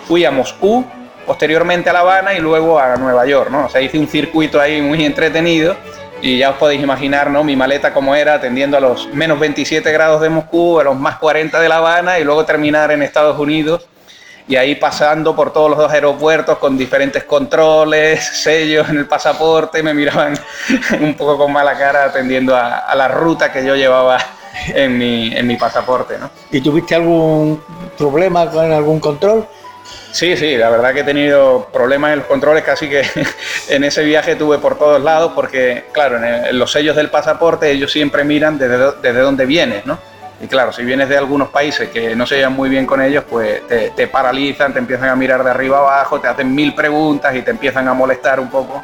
[0.06, 0.84] fui a Moscú,
[1.26, 3.66] posteriormente a La Habana y luego a Nueva York, ¿no?
[3.66, 5.76] O sea, hice un circuito ahí muy entretenido
[6.20, 7.44] y ya os podéis imaginar, ¿no?
[7.44, 11.16] Mi maleta como era, atendiendo a los menos 27 grados de Moscú, a los más
[11.18, 13.86] 40 de La Habana y luego terminar en Estados Unidos
[14.48, 19.82] y ahí pasando por todos los dos aeropuertos con diferentes controles, sellos en el pasaporte,
[19.82, 20.38] me miraban
[21.00, 24.18] un poco con mala cara atendiendo a, a la ruta que yo llevaba
[24.74, 26.30] en mi, en mi pasaporte, ¿no?
[26.50, 27.62] ¿Y tuviste algún
[27.96, 29.46] problema con algún control?
[30.10, 33.02] Sí, sí, la verdad que he tenido problemas en los controles, casi que
[33.68, 37.10] en ese viaje tuve por todos lados, porque claro, en, el- en los sellos del
[37.10, 39.98] pasaporte ellos siempre miran desde, desde dónde vienes, ¿no?
[40.40, 43.24] Y claro, si vienes de algunos países que no se llevan muy bien con ellos,
[43.28, 47.42] pues te, paralizan, te empiezan a mirar de arriba abajo, te hacen mil preguntas y
[47.42, 48.82] te empiezan a molestar un poco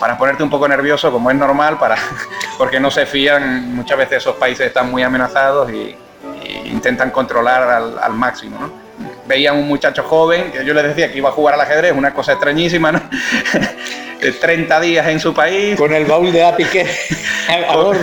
[0.00, 1.96] para ponerte un poco nervioso, como es normal, para,
[2.58, 5.96] porque no se fían, muchas veces esos países están muy amenazados y,
[6.64, 7.62] intentan controlar
[8.02, 8.58] al, máximo.
[8.60, 8.70] ¿no?
[9.26, 12.12] Veía un muchacho joven, que yo les decía que iba a jugar al ajedrez, una
[12.12, 13.00] cosa extrañísima, ¿no?
[14.20, 15.76] De 30 días en su país.
[15.76, 16.86] Con el baúl de Apique
[17.72, 17.96] con,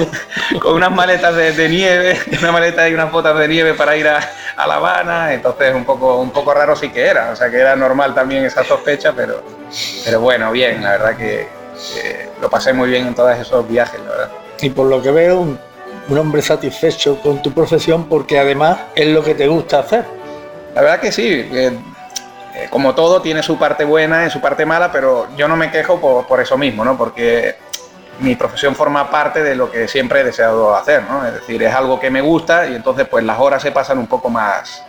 [0.60, 4.08] con unas maletas de, de nieve, una maleta y unas botas de nieve para ir
[4.08, 4.20] a,
[4.56, 7.58] a La Habana, entonces un poco, un poco raro sí que era, o sea que
[7.58, 9.44] era normal también esa sospecha, pero,
[10.06, 11.48] pero bueno, bien, la verdad que
[11.98, 14.30] eh, lo pasé muy bien en todos esos viajes, la verdad.
[14.62, 15.60] Y por lo que veo, un,
[16.10, 20.06] un hombre satisfecho con tu profesión porque además es lo que te gusta hacer.
[20.76, 21.74] La verdad que sí, que,
[22.56, 25.72] eh, como todo tiene su parte buena y su parte mala, pero yo no me
[25.72, 26.98] quejo por, eso mismo, ¿no?
[26.98, 27.56] Porque
[28.20, 31.26] mi profesión forma parte de lo que siempre he deseado hacer, ¿no?
[31.26, 34.08] Es decir, es algo que me gusta y entonces pues las horas se pasan un
[34.08, 34.84] poco más,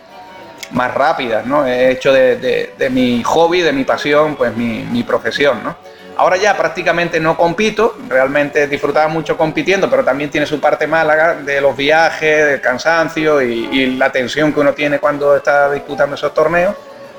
[0.71, 1.65] más rápidas, ¿no?
[1.65, 5.75] He hecho de, de- de mi hobby, de mi pasión, pues mi, mi profesión, ¿no?
[6.17, 11.33] Ahora ya prácticamente no compito, realmente disfrutaba mucho compitiendo, pero también tiene su parte mala
[11.33, 16.15] de los viajes, del cansancio y, y la tensión que uno tiene cuando está disputando
[16.15, 16.73] esos torneos.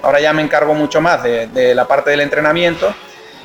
[0.06, 2.94] Ahora ya me encargo mucho más de, la parte del entrenamiento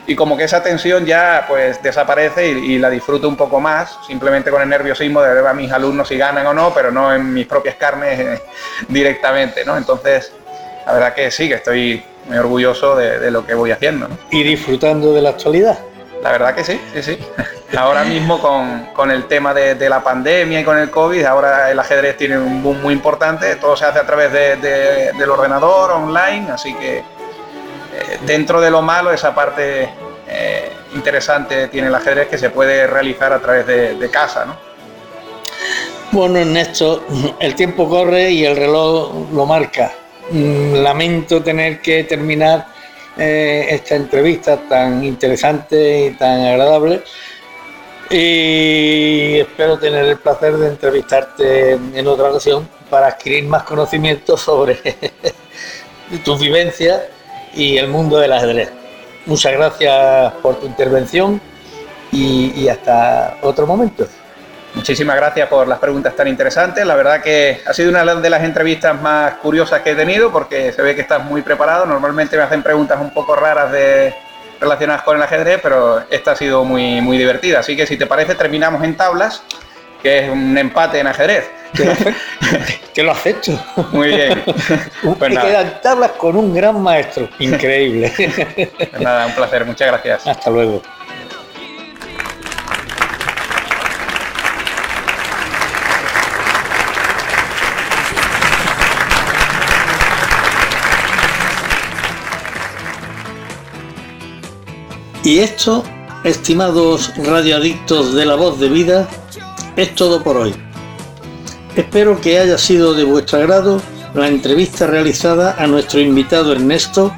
[0.06, 4.52] y como que esa tensión ya pues desaparece y, la disfruto un poco más, simplemente
[4.52, 7.34] con el nerviosismo de ver a mis alumnos si ganan o no, pero no en
[7.34, 8.42] mis propias carnes eh,
[8.90, 9.76] directamente, ¿no?
[9.76, 10.34] Entonces,
[10.86, 14.08] la verdad que sí, que estoy muy orgulloso de, lo que voy haciendo.
[14.30, 15.80] Y disfrutando de la actualidad.
[16.24, 17.20] La verdad que sí, sí, sí.
[17.78, 21.80] Ahora mismo con, con el tema de, la pandemia y con el COVID, ahora el
[21.80, 25.92] ajedrez tiene un boom muy importante, todo se hace a través de- de- del ordenador,
[25.92, 27.04] online, así que eh,
[28.26, 29.90] dentro de lo malo, esa parte
[30.28, 34.56] eh, interesante tiene el ajedrez que se puede realizar a través de, de casa, ¿no?
[36.12, 37.06] Bueno, Ernesto,
[37.40, 39.94] el tiempo corre y el reloj lo marca.
[40.30, 42.66] Mm, Lamento tener que terminar
[43.18, 47.04] eh, esta entrevista tan interesante y tan agradable.
[48.10, 54.80] Y espero tener el placer de entrevistarte en otra ocasión para adquirir más conocimientos sobre
[56.26, 57.02] tus vivencias
[57.54, 58.70] y el mundo del ajedrez.
[59.26, 61.40] Muchas gracias por tu intervención
[62.12, 64.06] y hasta otro momento.
[64.74, 66.86] Muchísimas gracias por las preguntas tan interesantes.
[66.86, 70.72] La verdad que ha sido una de las entrevistas más curiosas que he tenido porque
[70.72, 71.86] se ve que estás muy preparado.
[71.86, 74.14] Normalmente me hacen preguntas un poco raras de,
[74.62, 77.60] relacionadas con el ajedrez, pero esta ha sido muy, muy divertida.
[77.60, 79.44] Así que si te parece terminamos en tablas,
[80.02, 81.50] que es un empate en ajedrez.
[82.94, 83.52] Que lo acepto.
[83.92, 84.44] Muy bien.
[85.18, 85.48] Pues nada.
[85.48, 87.28] quedan tablas con un gran maestro.
[87.40, 88.12] Increíble.
[88.16, 89.66] Pues nada, un placer.
[89.66, 90.28] Muchas gracias.
[90.28, 90.82] Hasta luego.
[105.24, 105.84] Y esto,
[106.24, 109.08] estimados radioadictos de la voz de vida,
[109.76, 110.56] es todo por hoy.
[111.76, 113.82] Espero que haya sido de vuestro agrado
[114.16, 117.14] la entrevista realizada a nuestro invitado Ernesto,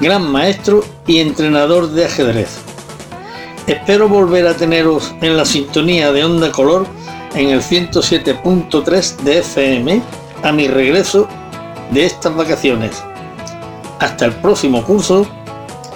[0.00, 2.58] gran maestro y entrenador de ajedrez.
[3.66, 6.86] Espero volver a teneros en la sintonía de Onda Color
[7.34, 10.00] en el 107.3 de FM
[10.44, 11.28] a mi regreso
[11.90, 13.02] de estas vacaciones.
[13.98, 15.26] Hasta el próximo curso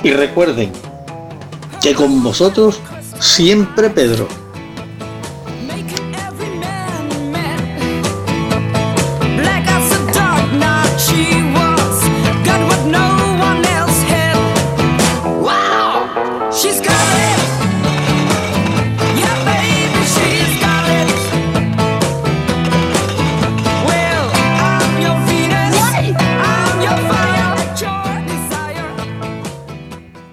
[0.03, 0.92] y recuerden
[1.83, 2.81] que con vosotros
[3.19, 4.29] siempre Pedro.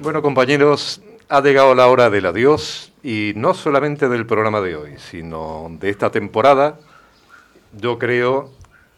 [0.01, 4.93] Bueno, compañeros, ha llegado la hora del adiós y no solamente del programa de hoy,
[4.97, 6.79] sino de esta temporada.
[7.77, 8.49] Yo creo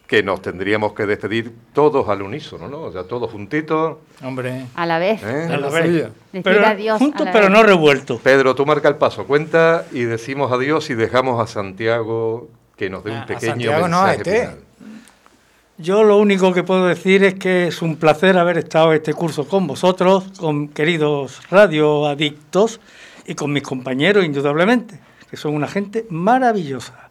[0.08, 2.82] que nos tendríamos que despedir todos al unísono, ¿no?
[2.84, 3.98] O sea, todos juntitos.
[4.24, 4.66] Hombre.
[4.76, 5.22] A la vez.
[5.24, 5.48] ¿eh?
[5.50, 6.10] A la vez.
[6.34, 6.98] Decir adiós.
[7.00, 7.54] juntos, a la pero vez.
[7.54, 8.20] no revueltos.
[8.22, 13.04] Pedro, tú marca el paso, cuenta y decimos adiós y dejamos a Santiago que nos
[13.04, 14.40] dé un A- a pequeño Santiago no, a mensaje este.
[14.48, 14.58] final.
[15.82, 19.48] Yo lo único que puedo decir es que es un placer haber estado este curso
[19.48, 22.80] con vosotros, con queridos radioadictos
[23.26, 27.10] y con mis compañeros, indudablemente, que son una gente maravillosa.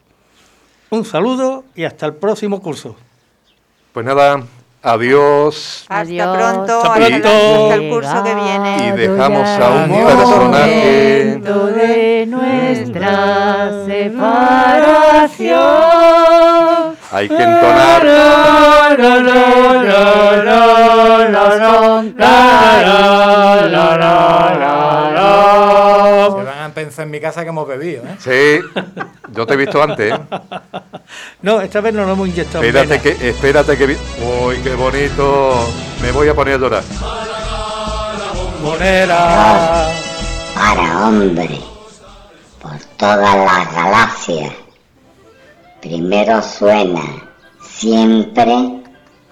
[0.91, 2.95] Un saludo y hasta el próximo curso.
[3.93, 4.45] Pues nada,
[4.83, 5.87] adiós.
[5.89, 7.29] Hasta pronto, Hasta hasta, pronto.
[7.29, 8.89] hasta el curso que viene.
[8.89, 10.15] Y dejamos a un Adiós.
[10.15, 11.41] personaje.
[11.41, 15.59] de nuestra separación.
[17.13, 18.03] Hay que entonar.
[26.39, 28.17] Se van a pensar en mi casa que hemos bebido, ¿eh?
[28.19, 28.83] Sí,
[29.33, 30.19] yo te he visto antes, ¿eh?
[31.43, 32.63] No, esta vez no lo hemos inyectado.
[32.63, 33.85] Espérate que, espérate que...
[33.87, 35.67] Uy, qué bonito.
[36.03, 36.85] Me voy a poner a llorar.
[38.63, 39.89] Monera.
[40.55, 41.61] para hombre
[42.61, 44.53] por todas las galaxias.
[45.81, 47.03] Primero suena
[47.63, 48.83] siempre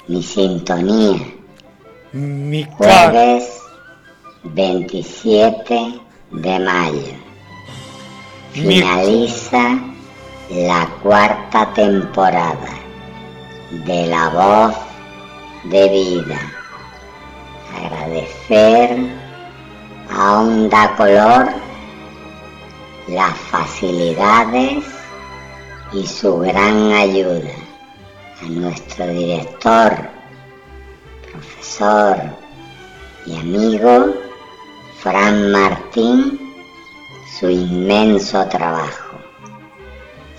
[0.07, 1.19] mi sintonía.
[2.13, 3.61] Mi Jueves
[4.45, 7.03] 27 de mayo.
[8.55, 9.79] Mi- Finaliza
[10.51, 12.71] la cuarta temporada
[13.71, 14.75] de La Voz
[15.65, 16.41] de Vida.
[17.77, 18.99] Agradecer
[20.11, 21.49] a Onda Color
[23.09, 24.85] las facilidades
[25.93, 27.51] y su gran ayuda.
[28.41, 30.09] A nuestro director,
[31.33, 32.17] profesor
[33.27, 34.15] y amigo
[35.01, 36.39] Fran Martín,
[37.39, 39.17] su inmenso trabajo.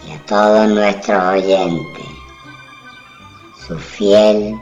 [0.08, 2.06] Y a todos nuestros oyentes,
[3.68, 4.58] su fiel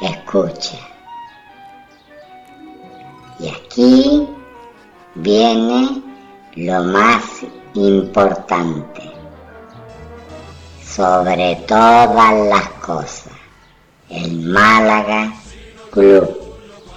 [0.00, 0.78] escucha.
[3.40, 4.28] Y aquí
[5.16, 6.02] viene
[6.54, 7.24] lo más
[7.74, 9.05] importante.
[10.96, 13.34] Sobre todas las cosas,
[14.08, 15.30] el Málaga
[15.90, 16.26] Club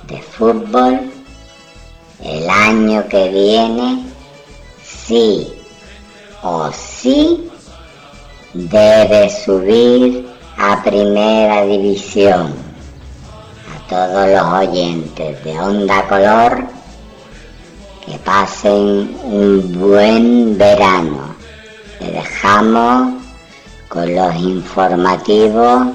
[0.07, 1.01] de Fútbol
[2.23, 4.05] el año que viene
[4.81, 5.51] sí
[6.43, 7.51] o sí
[8.53, 12.53] debe subir a primera división.
[13.67, 16.63] A todos los oyentes de Onda Color
[18.05, 21.35] que pasen un buen verano.
[21.99, 23.18] Le dejamos
[23.89, 25.87] con los informativos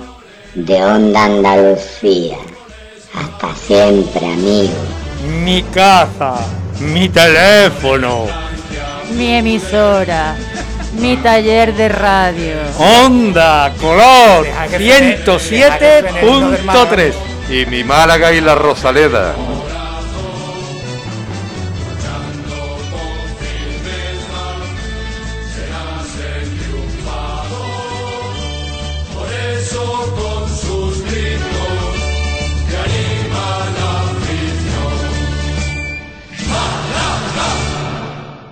[0.55, 2.37] de Onda Andalucía.
[3.15, 4.75] Hasta siempre, amigos.
[5.43, 6.35] Mi casa,
[6.81, 8.27] mi teléfono,
[9.13, 10.35] Mi emisora,
[10.99, 12.55] mi taller de radio.
[12.79, 16.91] Onda Color Deja que suene- deja que suene el himno del Málaga.
[16.97, 17.15] 107.3.
[17.51, 19.35] Y mi Málaga y la Rosaleda.